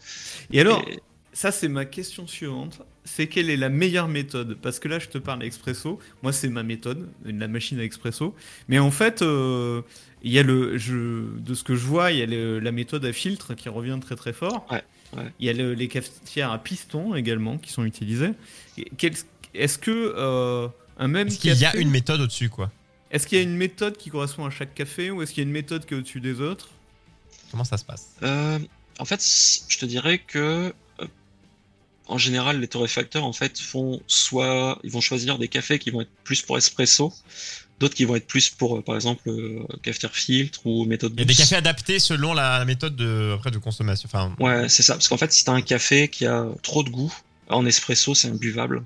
[0.53, 0.99] Et alors, Et-
[1.35, 2.83] Ça, c'est ma question suivante.
[3.07, 4.59] C'est quelle est la meilleure méthode?
[4.61, 5.99] Parce que là, je te parle expresso.
[6.23, 8.35] Moi, c'est ma méthode, la machine à expresso.
[8.69, 9.81] Mais en fait, euh,
[10.23, 12.71] il y a le, je, de ce que je vois, il y a le- la
[12.71, 14.67] méthode à filtre qui revient très très fort.
[14.71, 14.83] Ouais,
[15.17, 15.33] ouais.
[15.41, 18.33] Il y a le- les cafetières à piston également qui sont utilisées.
[19.55, 20.69] Est-ce que euh,
[20.99, 22.71] un même Est-ce qu'il y a une méthode au-dessus quoi?
[23.13, 25.47] Est-ce qu'il y a une méthode qui correspond à chaque café ou est-ce qu'il y
[25.47, 26.71] a une méthode qui est au-dessus des autres?
[27.51, 28.09] Comment ça se passe?
[28.23, 28.59] Euh,
[28.99, 29.23] en fait,
[29.69, 31.07] je te dirais que euh,
[32.09, 36.01] en général, les torréfacteurs en fait font soit ils vont choisir des cafés qui vont
[36.01, 37.13] être plus pour espresso,
[37.81, 41.21] d'autres qui vont être plus pour euh, par exemple euh, cafetière filtre ou méthode Il
[41.21, 44.09] y a des cafés adaptés selon la, la méthode de, après, de consommation.
[44.11, 44.95] Enfin, Ouais, c'est ça.
[44.95, 47.15] Parce qu'en fait, si t'as un café qui a trop de goût,
[47.49, 48.83] en espresso, c'est imbuvable.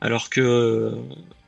[0.00, 0.92] Alors que euh,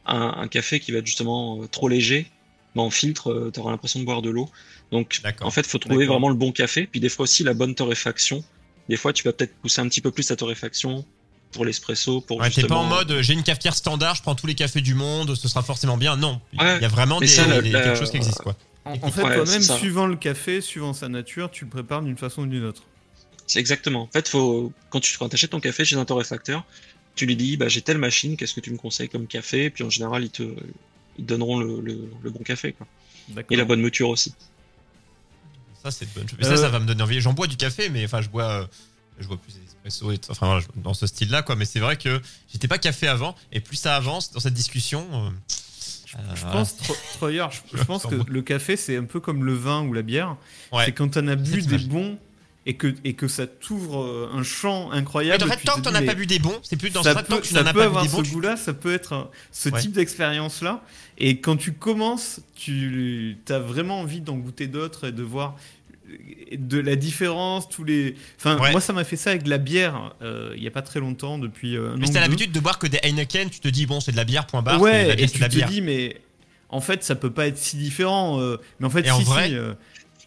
[0.07, 2.31] un, un café qui va être justement euh, trop léger,
[2.75, 4.49] bah, en filtre, euh, t'auras l'impression de boire de l'eau.
[4.93, 6.87] Donc, en fait, faut trouver vraiment le bon café.
[6.87, 8.43] Puis des fois aussi la bonne torréfaction.
[8.89, 11.05] Des fois, tu vas peut-être pousser un petit peu plus ta torréfaction
[11.53, 12.81] pour l'espresso, pour Ouais, t'es pas justement.
[12.81, 15.49] en mode euh, j'ai une cafetière standard, je prends tous les cafés du monde, ce
[15.49, 16.17] sera forcément bien.
[16.17, 18.39] Non, il Ouais, y a vraiment des, ça, la- des- la- quelque chose qui existe
[18.41, 18.57] quoi.
[18.85, 19.77] En, fait, ouais, toi-même, ça.
[19.77, 22.83] suivant le café, suivant sa nature, tu le prépares d'une façon ou d'une autre.
[23.47, 24.03] C'est exactement.
[24.03, 26.65] En fait, faut quand tu quand achètes ton café chez un torréfacteur,
[27.15, 29.71] tu lui dis bah j'ai telle machine, qu'est-ce que tu me conseilles comme café?
[29.71, 30.43] Puis en général, ils te
[31.19, 32.87] ils te donneront le, le, le bon café quoi.
[33.51, 34.35] Et la bonne mouture aussi.
[35.83, 36.39] Ça, c'est de bonne chose.
[36.39, 37.21] Mais ça, Euh, ça va me donner envie.
[37.21, 38.67] J'en bois du café, mais enfin, je bois, euh,
[39.19, 41.57] je bois plus d'espresso et enfin, dans ce style-là, quoi.
[41.57, 42.21] Mais c'est vrai que
[42.53, 45.07] j'étais pas café avant, et plus ça avance dans cette discussion.
[45.13, 45.31] euh,
[46.07, 49.45] Je euh, pense, Tro- Troyer, je, je pense que le café, c'est un peu comme
[49.45, 50.37] le vin ou la bière.
[50.73, 50.85] Ouais.
[50.87, 52.19] C'est quand t'en as bu des bons
[52.67, 55.45] et que, et que ça t'ouvre euh, un champ Mais incroyable.
[55.45, 56.91] en fait, tu tant te que t'en as mais pas bu des bons, c'est plus
[56.91, 58.23] dans tant peut, que tu n'en as pas avoir des bons.
[58.25, 59.81] ce goût-là, ça peut être euh, ce Ouais.
[59.81, 60.83] type d'expérience-là.
[61.19, 65.57] Et quand tu commences, tu as vraiment envie d'en goûter d'autres et de voir
[66.11, 66.15] euh,
[66.53, 68.15] de la différence, tous les.
[68.39, 68.73] Enfin, Ouais.
[68.73, 71.01] moi, ça m'a fait ça avec de la bière euh, il y a pas très
[71.01, 73.87] longtemps, depuis euh, Mais si t'as l'habitude de boire que des Heineken, tu te dis,
[73.87, 74.81] bon, c'est de la bière, point barre.
[74.81, 75.69] ouais, bière, et tu te bière.
[75.69, 76.21] dis, mais
[76.69, 78.39] en fait, ça peut pas être si différent.
[78.41, 79.73] euh, mais en fait, Et si, en si, vrai euh,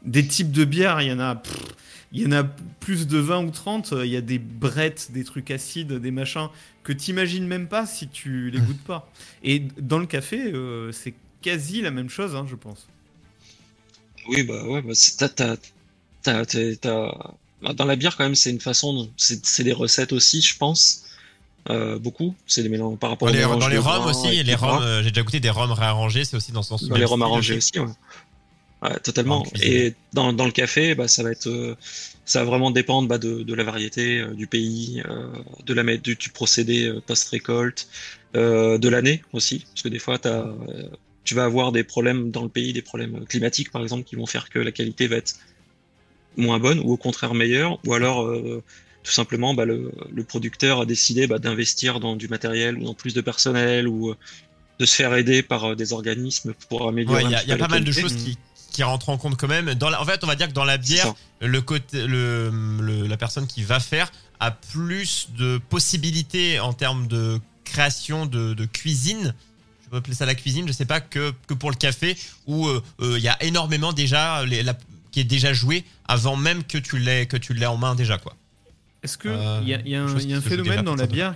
[0.06, 1.36] des types de bières, il y en a.
[1.36, 1.56] pff,
[2.16, 2.44] il y en a
[2.80, 3.94] plus de 20 ou 30.
[3.94, 6.50] euh, Il y a des brettes, des trucs acides, des machins
[6.84, 9.10] que t'imagines même pas si tu les goûtes pas.
[9.44, 12.86] Et dans le café, euh, c'est quasi la même chose, hein, je pense.
[14.28, 15.56] Oui, bah ouais, bah, c'est- t'as, t'as,
[16.22, 19.64] t'as, t'as- t'as- bah, dans la bière quand même, c'est une façon, de- c'est, c'est
[19.64, 21.04] des recettes aussi, je pense,
[21.70, 22.36] euh, beaucoup.
[22.46, 24.82] C'est des mélanges par rapport Dans aux les, mélanges dans les rhums aussi, les rhums,
[24.82, 26.84] euh, j'ai déjà goûté des rhums réarrangés, c'est aussi dans ce sens.
[26.88, 27.88] Dans les rhums arrangés aussi, ouais.
[28.84, 29.46] Ouais, totalement.
[29.62, 31.76] Et dans, dans le café, bah, ça va être, euh,
[32.26, 35.28] ça va vraiment dépendre bah, de, de la variété, euh, du pays, euh,
[35.66, 37.88] de la, du, du procédé post-récolte,
[38.34, 40.52] de l'année aussi, parce que des fois, euh,
[41.24, 44.26] tu vas avoir des problèmes dans le pays, des problèmes climatiques par exemple, qui vont
[44.26, 45.36] faire que la qualité va être
[46.36, 48.28] moins bonne ou au contraire meilleure, ou alors
[49.04, 52.96] tout simplement bah, le, le producteur a décidé bah, d'investir dans du matériel ou dans
[52.96, 54.16] plus de personnel ou
[54.80, 57.26] de se faire aider par des organismes pour améliorer.
[57.26, 58.36] Ouais, il y a, petit il y a pas mal de choses qui,
[58.74, 59.74] qui rentrent en compte quand même.
[59.76, 62.52] Dans la- en fait, on va dire que dans la bière, le côté, le,
[62.82, 64.12] le- la personne qui va faire
[64.42, 69.34] a plus de possibilités en termes de création de, de cuisine.
[69.86, 72.18] Je peux appeler ça la cuisine, je sais pas que, que pour le café
[72.48, 74.78] où euh, euh, il y a énormément déjà les- la-
[75.12, 78.18] qui est déjà joué avant même que tu l'aies que tu l'aies en main déjà
[78.18, 78.36] quoi.
[79.04, 80.82] Est-ce qu'il Euh, y a, il y a un, chose il y a un phénomène
[80.84, 81.36] dans la bière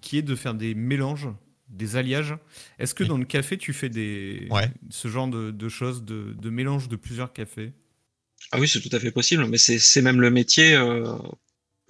[0.00, 1.28] qui est de faire des mélanges,
[1.68, 2.34] des alliages
[2.78, 3.08] Est-ce que Oui.
[3.08, 4.70] dans le café, tu fais des, Ouais.
[4.90, 7.72] ce genre de, de choses, de, de mélange de plusieurs cafés?
[8.52, 10.74] Ah oui, c'est tout à fait possible, mais c'est même le métier.
[10.74, 11.16] Euh,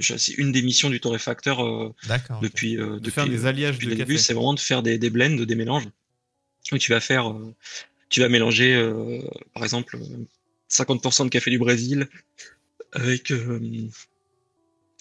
[0.00, 1.92] c'est une des missions du torréfacteur euh,
[2.40, 4.98] depuis euh, De depuis, faire des alliages depuis de début, c'est vraiment de faire des,
[4.98, 5.88] des blends, des mélanges.
[6.72, 7.54] Où tu vas faire, euh,
[8.08, 9.20] tu vas mélanger, euh,
[9.54, 10.24] par exemple, euh,
[10.70, 12.08] 50% de café du Brésil
[12.92, 13.60] avec euh,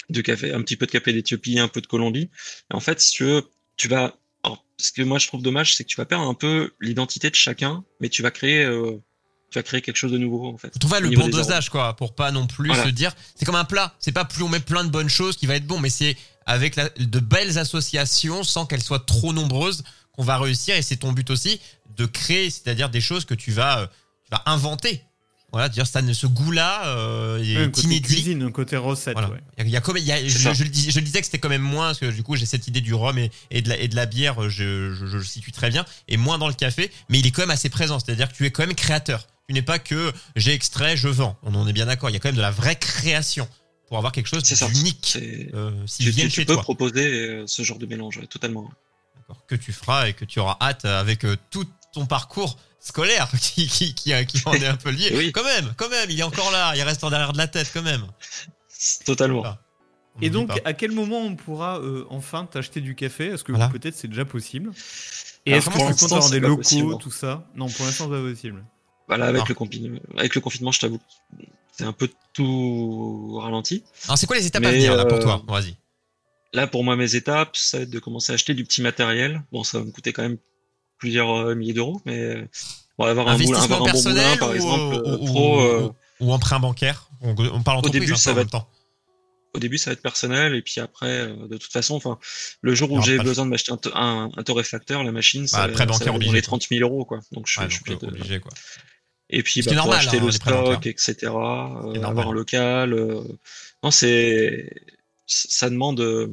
[0.09, 2.29] de café, un petit peu de café d'Éthiopie, un peu de Colombie.
[2.71, 3.43] Et en fait, si tu veux,
[3.75, 4.17] tu vas.
[4.47, 7.29] Alors, ce que moi je trouve dommage, c'est que tu vas perdre un peu l'identité
[7.29, 9.01] de chacun, mais tu vas créer, euh,
[9.51, 10.71] tu vas créer quelque chose de nouveau en fait.
[10.73, 12.83] Faut trouver au le bon dosage, quoi, pour pas non plus Voilà.
[12.85, 13.11] se dire.
[13.35, 13.93] C'est comme un plat.
[13.99, 16.15] C'est pas plus on met plein de bonnes choses qui va être bon, mais c'est
[16.45, 19.83] avec la- de belles associations sans qu'elles soient trop nombreuses
[20.13, 20.75] qu'on va réussir.
[20.75, 21.59] Et c'est ton but aussi
[21.95, 23.87] de créer, c'est-à-dire des choses que tu vas, euh,
[24.23, 25.01] tu vas inventer.
[25.53, 29.13] Voilà, dire ça, ne- ce goût-là euh, un est côté cuisine, un côté recette.
[29.13, 29.29] Voilà.
[29.29, 29.41] ouais.
[29.59, 30.53] Il y a, il y il je, ça.
[30.53, 32.35] je le dis- je le disais que c'était quand même moins, parce que du coup
[32.35, 35.05] j'ai cette idée du rhum et, et de, la, et de la bière, je, je,
[35.05, 37.49] je le situe très bien, et moins dans le café, mais il est quand même
[37.51, 39.25] assez présent, c'est-à-dire que tu es quand même créateur.
[39.47, 41.37] Tu n'es pas que j'ai extrait, je vends.
[41.43, 43.47] On en est bien d'accord, il y a quand même de la vraie création
[43.87, 45.11] pour avoir quelque chose d'unique.
[45.13, 48.69] C'est- Euh, S'ils Tu, peux toi, proposer euh, ce genre de mélange, totalement.
[49.15, 49.45] D'accord.
[49.47, 52.57] que tu feras et que tu auras hâte avec euh, tout ton parcours
[52.87, 55.11] scolaire qui, qui, qui, qui en est un peu lié.
[55.13, 55.31] Oui.
[55.31, 57.69] Quand même, quand même, il est encore là, il reste en derrière de la tête
[57.73, 58.05] quand même.
[59.05, 59.43] Totalement.
[60.21, 63.27] Et donc, à quel moment on pourra euh, enfin t'acheter du café?
[63.27, 63.69] Est-ce que Voilà.
[63.69, 64.71] peut-être c'est déjà possible?
[65.45, 66.93] Et est-ce que tu comptes avoir c'est des locaux, possible.
[66.93, 66.97] hein.
[66.99, 67.47] tout ça?
[67.55, 68.65] Non, pour l'instant, c'est pas possible.
[69.07, 70.99] Voilà, avec le confinement, avec le confinement, je t'avoue,
[71.71, 73.83] c'est un peu tout ralenti.
[74.05, 75.43] Alors, c'est quoi les étapes à venir là pour euh, toi?
[75.47, 75.77] Vas-y.
[76.53, 79.43] Là, pour moi, mes étapes, ça va être de commencer à acheter du petit matériel.
[79.51, 80.37] Bon, ça va me coûter quand même
[80.97, 82.47] plusieurs euh, milliers d'euros, mais
[82.97, 85.25] on va avoir un, Investissement avoir un bon moulin, personnel par ou, exemple, ou- euh,
[85.25, 85.61] pro.
[85.61, 85.89] euh,
[86.19, 88.49] ou- ou emprunt bancaire on, on parle entreprise début, un peu ça en va être-
[88.51, 88.69] temps.
[89.53, 92.19] au début, ça va être personnel, et puis après, euh, de toute façon, enfin,
[92.61, 95.67] le jour où j'ai besoin de m'acheter un, un, un torréfacteur, la machine, ça, Bah,
[95.67, 96.47] le prêt ça bancaire va être dans obligé, les quoi.
[96.59, 97.19] 30 000 euros, quoi.
[97.31, 98.51] Donc, je, Ouais, je suis donc, obligé euh, de- obligé quoi.
[99.29, 102.93] Et puis, bah, pour normal, acheter hein, le stock, etc., euh, avoir un local.
[102.93, 103.21] euh,
[103.83, 104.69] Non, c'est.
[105.25, 105.99] Ça demande.
[105.99, 106.31] euh,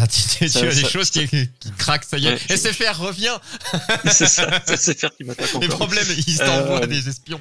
[0.00, 2.30] Ah, tu, tu- Ça- as des ça- choses qui, qui craquent, ça y est.
[2.50, 3.40] Ouais, SFR, reviens
[4.12, 5.78] C'est ça, c'est faire qui m'attaque Les encore.
[5.78, 7.40] problèmes, ils t'envoient Euh, des espions.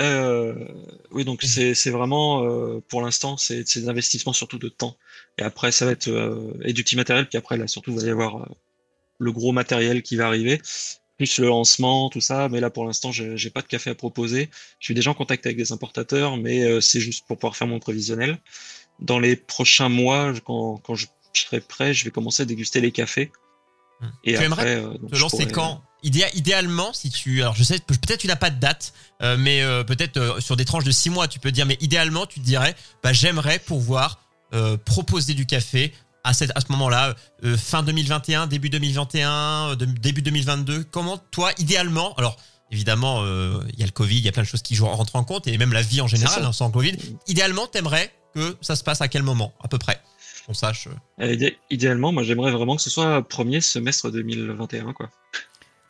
[0.00, 0.54] Euh,
[1.12, 4.96] oui, donc c'est vraiment euh, pour l'instant c'est des investissements surtout de temps.
[5.38, 6.08] Et après ça va être
[6.64, 7.28] et du petit matériel.
[7.28, 8.48] Puis après là surtout il va y avoir
[9.18, 10.60] le gros matériel qui va arriver,
[11.16, 12.48] plus le lancement, tout ça.
[12.48, 14.50] Mais là pour l'instant j'ai pas de café à proposer.
[14.80, 17.78] Je suis déjà en contact avec des importateurs, mais c'est juste pour pouvoir faire mon
[17.78, 18.38] prévisionnel.
[19.00, 22.92] Dans les prochains mois, quand quand je serai prêt, je vais commencer à déguster les
[22.92, 23.32] cafés.
[24.00, 24.06] Hmm.
[24.24, 25.82] Et Tu après, aimerais euh, donc te lancer pourrais- quand?
[26.04, 28.92] Idéa- idéalement, si tu, alors je sais, peut-être tu n'as pas de date,
[29.22, 31.78] euh, mais euh, peut-être euh, sur des tranches de 6 mois, tu peux dire, mais
[31.80, 34.18] idéalement, tu te dirais, bah j'aimerais pouvoir
[34.84, 35.92] proposer du café
[36.22, 37.14] à, cette, à ce moment-là,
[37.56, 40.84] fin 2021, début 2021, euh, de- début 2022.
[40.84, 42.36] Comment toi, idéalement, alors
[42.70, 44.86] évidemment, euh, il y a le Covid, il y a plein de choses qui jouent-
[44.86, 46.96] rentrent en compte, et même la vie en général, hein, sans Covid.
[47.26, 50.00] Idéalement, t'aimerais que ça se passe à quel moment, à peu près
[50.46, 50.88] qu'on sache.
[50.88, 51.24] euh.
[51.24, 55.08] Euh, idé- idéalement, moi j'aimerais vraiment que ce soit premier semestre 2021 quoi.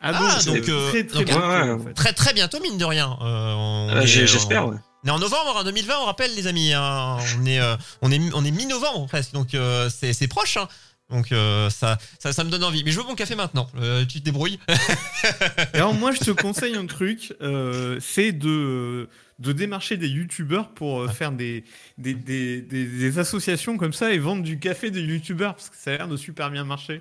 [0.06, 1.84] Ah, Ah, c'est donc, euh, très très donc, bientôt, ouais, en ouais.
[1.86, 1.94] fait.
[1.94, 3.16] Très très bientôt, mine de rien.
[3.22, 4.68] Euh, on Euh, J'espère.
[4.68, 4.76] Ouais.
[5.04, 6.72] On est en novembre hein, 2020, on rappelle les amis.
[6.74, 7.16] hein.
[7.40, 10.56] On est euh, on est on est mi-novembre presque, donc euh, c'est c'est proche.
[10.58, 10.68] hein.
[11.14, 12.82] Donc euh, ça, ça ça me donne envie.
[12.84, 13.68] Mais je veux mon café maintenant.
[13.78, 14.58] Euh, tu te débrouilles.
[14.68, 19.08] Et Alors moi je te conseille un truc, euh, c'est de
[19.40, 21.64] de démarcher des youtubeurs pour euh, faire des
[21.98, 25.76] des, des, des des associations comme ça et vendre du café des youtubeurs parce que
[25.76, 27.00] ça a l'air de super bien marcher.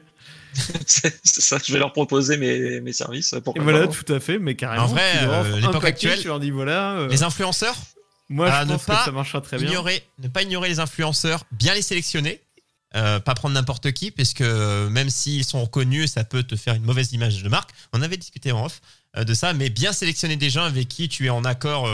[0.85, 3.33] c'est ça, je vais leur proposer mes, mes services.
[3.33, 3.93] Et voilà, pas.
[3.93, 4.83] tout à fait, mais carrément.
[4.83, 5.03] En vrai,
[5.59, 6.93] l'époque actuelle, tu leur dis voilà.
[6.97, 7.75] euh, Les influenceurs,
[8.29, 9.67] moi ah, je ne pense pas que ça marchera très bien.
[9.69, 12.42] ignorer, ne pas ignorer les influenceurs, bien les sélectionner.
[12.95, 16.55] Euh, pas prendre n'importe qui, parce que euh, même s'ils sont reconnus, ça peut te
[16.55, 17.71] faire une mauvaise image de marque.
[17.91, 18.81] On avait discuté en off
[19.17, 21.89] euh, de ça, mais bien sélectionner des gens avec qui tu es en accord,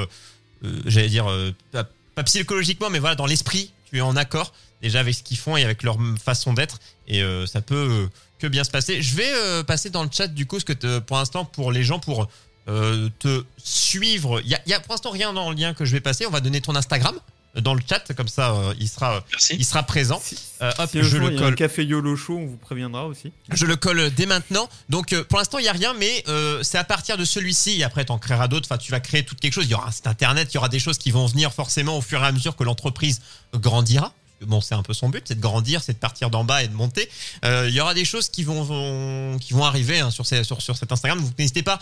[0.86, 1.26] j'allais dire,
[1.72, 5.56] pas, psychologiquement, mais voilà, dans l'esprit, tu es en accord déjà avec ce qu'ils font
[5.56, 9.02] et avec leur façon d'être, et ça peut que bien se passer.
[9.02, 12.00] Je vais passer dans le chat du coup, ce que pour l'instant, pour les gens,
[12.00, 12.30] pour
[12.66, 15.94] te suivre, il y a, y a pour l'instant rien dans le lien que je
[15.94, 16.26] vais passer.
[16.26, 17.18] On va donner ton Instagram
[17.62, 19.56] dans le chat, comme ça, euh, il sera, Merci.
[19.60, 20.22] il sera présent.
[20.24, 21.56] Si, Euh, hop, si je jour le il y a un colle.
[21.56, 23.32] café YOLO show, on vous préviendra aussi.
[23.52, 24.68] Je le colle dès maintenant.
[24.90, 27.80] Donc euh, pour l'instant, il y a rien, mais euh, c'est à partir de celui-ci.
[27.80, 28.68] Et après, tu en créeras d'autres.
[28.70, 29.66] Enfin, tu vas créer tout quelque chose.
[29.66, 31.98] Il y aura un site internet, il y aura des choses qui vont venir forcément
[31.98, 33.22] au fur et à mesure que l'entreprise
[33.54, 34.14] grandira.
[34.42, 36.68] Bon, c'est un peu son but, c'est de grandir, c'est de partir d'en bas et
[36.70, 37.10] de monter.
[37.44, 40.46] Euh, il y aura des choses qui vont, vont- qui vont arriver hein, sur, ces-
[40.46, 41.20] sur, sur cet Instagram.
[41.22, 41.78] Donc n'hésitez pas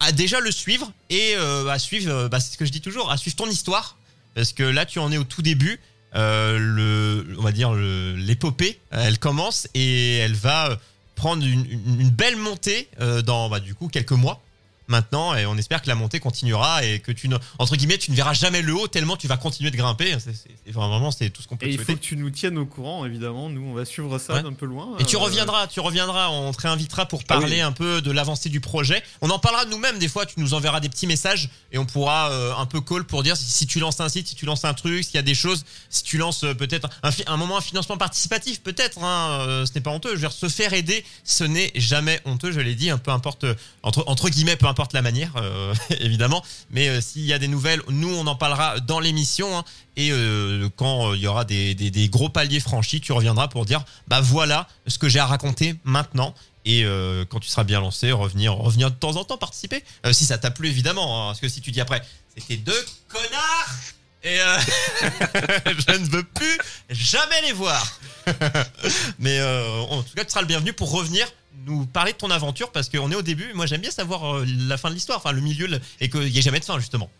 [0.00, 3.12] à déjà le suivre et euh, à suivre, bah, c'est ce que je dis toujours,
[3.12, 3.96] à suivre ton histoire.
[4.34, 5.80] Parce que là, tu en es au tout début.
[6.16, 10.76] Euh, le, on va dire l'épopée, euh, elle commence et elle va
[11.14, 14.42] prendre une, une- une belle montée euh, dans bah, du coup quelques mois
[14.90, 18.10] maintenant et on espère que la montée continuera et que tu ne, entre guillemets tu
[18.10, 20.16] ne verras jamais le haut tellement tu vas continuer de grimper.
[20.20, 22.66] C'est, vraiment c'est tout ce qu'on peut Et il faut que tu nous tiennes au
[22.66, 23.48] courant, évidemment.
[23.48, 24.42] Nous, on va suivre ça Ouais.
[24.42, 24.96] d'un peu loin.
[24.98, 27.40] Et tu Euh, reviendras, tu reviendras, on te réinvitera pour Ah oui.
[27.40, 29.02] parler un peu de l'avancée du projet.
[29.20, 32.30] On en parlera nous-mêmes des fois, tu nous enverras des petits messages et on pourra
[32.30, 34.64] euh, un peu call pour dire si, si tu lances un site, si tu lances
[34.64, 36.88] un truc, s'il y a des choses, si tu lances euh, peut-être
[37.26, 40.10] un, moment un financement participatif, peut-être, hein, ce n'est pas honteux.
[40.10, 43.10] Je veux dire, se faire aider, ce n'est jamais honteux, je l'ai dit, un peu
[43.10, 43.44] importe,
[43.82, 46.42] entre, entre guillemets, peu importe la manière, euh, évidemment.
[46.70, 49.58] Mais euh, s'il y a des nouvelles, nous on en parlera dans l'émission.
[49.58, 49.64] hein.
[49.96, 54.20] et euh, quand il y aura des, gros paliers franchis, tu reviendras pour dire bah
[54.20, 56.34] voilà ce que j'ai à raconter maintenant.
[56.66, 56.84] Et
[57.30, 59.82] quand tu seras bien lancé, revenir, revenir de temps en temps participer.
[60.12, 62.02] Si ça t'a plu évidemment, hein, parce que si tu dis après
[62.36, 63.76] c'était deux connards
[64.22, 64.36] et
[65.88, 66.58] je ne veux plus
[66.90, 67.98] jamais les voir.
[69.18, 71.26] Mais en tout cas, tu seras le bienvenu pour revenir
[71.66, 73.52] nous parler de ton aventure parce qu'on est au début.
[73.54, 75.68] Moi, j'aime bien savoir euh, la fin de l'histoire, enfin le milieu,
[76.00, 77.10] et qu'il n'y ait jamais de fin justement.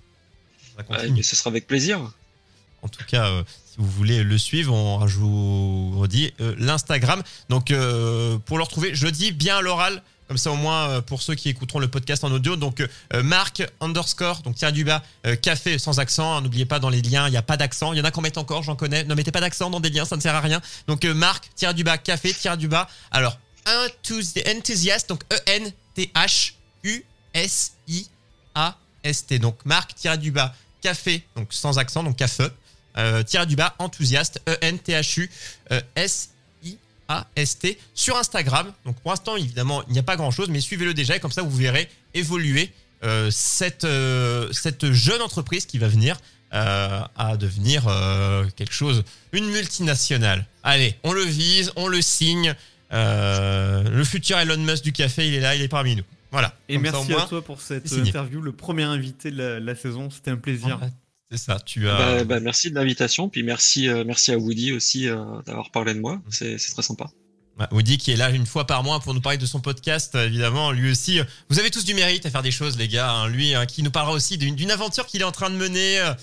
[0.77, 2.13] Ça Ouais, mais ce sera avec plaisir.
[2.83, 7.23] En tout cas, euh, si vous voulez le suivre, on rajoute redit euh, l'Instagram.
[7.49, 11.23] Donc euh, pour le retrouver, je dis bien à l'oral, comme ça au moins pour
[11.23, 12.55] ceux qui écouteront le podcast en audio.
[12.55, 15.03] Donc Marc underscore, donc tiens du bas,
[15.43, 16.37] café sans accent.
[16.37, 17.93] hein, N'oubliez pas dans les liens, il n'y a pas d'accent.
[17.93, 19.03] Il y en a qu'on met encore, j'en connais.
[19.03, 20.61] Ne mettez pas d'accent dans des liens, ça ne sert à rien.
[20.87, 22.89] Donc Marc, tiens du bas, café, tiens du bas.
[23.11, 26.55] Alors enthusiast, donc E N T H
[26.85, 27.05] U
[27.35, 28.07] S I
[28.55, 29.39] A S T.
[29.39, 32.49] Donc Marc, tiens du bas, café, donc sans accent, donc café
[32.99, 35.31] euh, tiré du bas enthousiaste E N T H U
[35.73, 36.31] euh, S
[36.65, 36.77] I
[37.09, 38.73] A S T sur Instagram.
[38.85, 41.33] Donc pour l'instant évidemment il n'y a pas grand chose, mais suivez-le déjà et comme
[41.33, 46.19] ça vous verrez évoluer euh, cette euh, cette jeune entreprise qui va venir
[46.53, 47.85] euh, à devenir
[48.57, 50.47] quelque chose, une multinationale.
[50.63, 52.55] Allez, on le vise, on le signe.
[52.93, 56.03] Euh, le futur Elon Musk du café, il est là, il est parmi nous.
[56.33, 56.55] Voilà.
[56.69, 59.61] Et Comme ça, merci moins, à toi pour cette interview, le premier invité de la,
[59.61, 60.11] la saison.
[60.11, 60.79] C'était un plaisir.
[60.79, 60.93] voilà,
[61.31, 61.97] C'est ça, tu as.
[61.99, 65.17] Bah, bah, merci de l'invitation, puis merci, euh, merci à Woody aussi euh,
[65.47, 66.21] d'avoir parlé de moi.
[66.31, 67.11] C'est c'est très sympa.
[67.73, 70.71] Woody qui est là une fois par mois pour nous parler de son podcast, évidemment,
[70.73, 71.21] lui aussi.
[71.51, 73.11] Vous avez tous du mérite à faire des choses, les gars.
[73.13, 73.29] hein.
[73.29, 76.01] Lui hein, qui nous parlera aussi d'une d'une aventure qu'il est en train de mener
[76.01, 76.15] euh,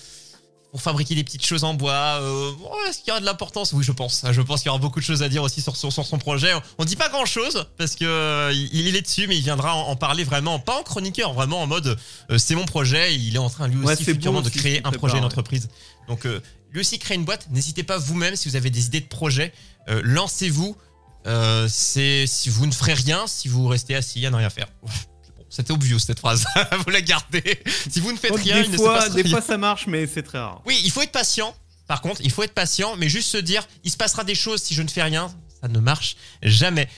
[0.70, 2.18] pour fabriquer des petites choses en bois.
[2.20, 3.72] Euh, bon, Est-ce qu'il y aura de l'importance?
[3.72, 4.24] Oui, je pense.
[4.30, 6.18] Je pense qu'il y aura beaucoup de choses à dire aussi sur, sur, sur son
[6.18, 6.52] projet.
[6.76, 9.88] On dit pas grand-chose parce que euh, il, il est dessus, mais il viendra en,
[9.88, 11.98] en parler vraiment, pas en chroniqueur, vraiment en mode
[12.30, 13.14] euh, c'est mon projet.
[13.16, 15.26] Il est en train lui Ouais, aussi futurement de créer un projet, une ouais.
[15.26, 15.68] entreprise.
[16.06, 16.26] Donc
[16.70, 17.48] lui aussi crée une boîte.
[17.50, 19.52] N'hésitez pas vous-même si vous avez des idées de projet,
[19.88, 20.76] lancez-vous.
[21.68, 24.66] C'est si vous ne ferez rien, si vous restez assis à ne rien faire.
[25.50, 26.44] C'était obvious cette phrase.
[26.84, 27.62] vous la gardez.
[27.90, 29.30] Si vous ne faites Donc, rien, il des ne se fois, passe des rien.
[29.30, 30.60] fois, ça marche, mais c'est très rare.
[30.66, 31.54] Oui, il faut être patient.
[31.86, 34.62] Par contre, il faut être patient, mais juste se dire, il se passera des choses
[34.62, 35.34] si je ne fais rien.
[35.60, 36.88] Ça ne marche jamais.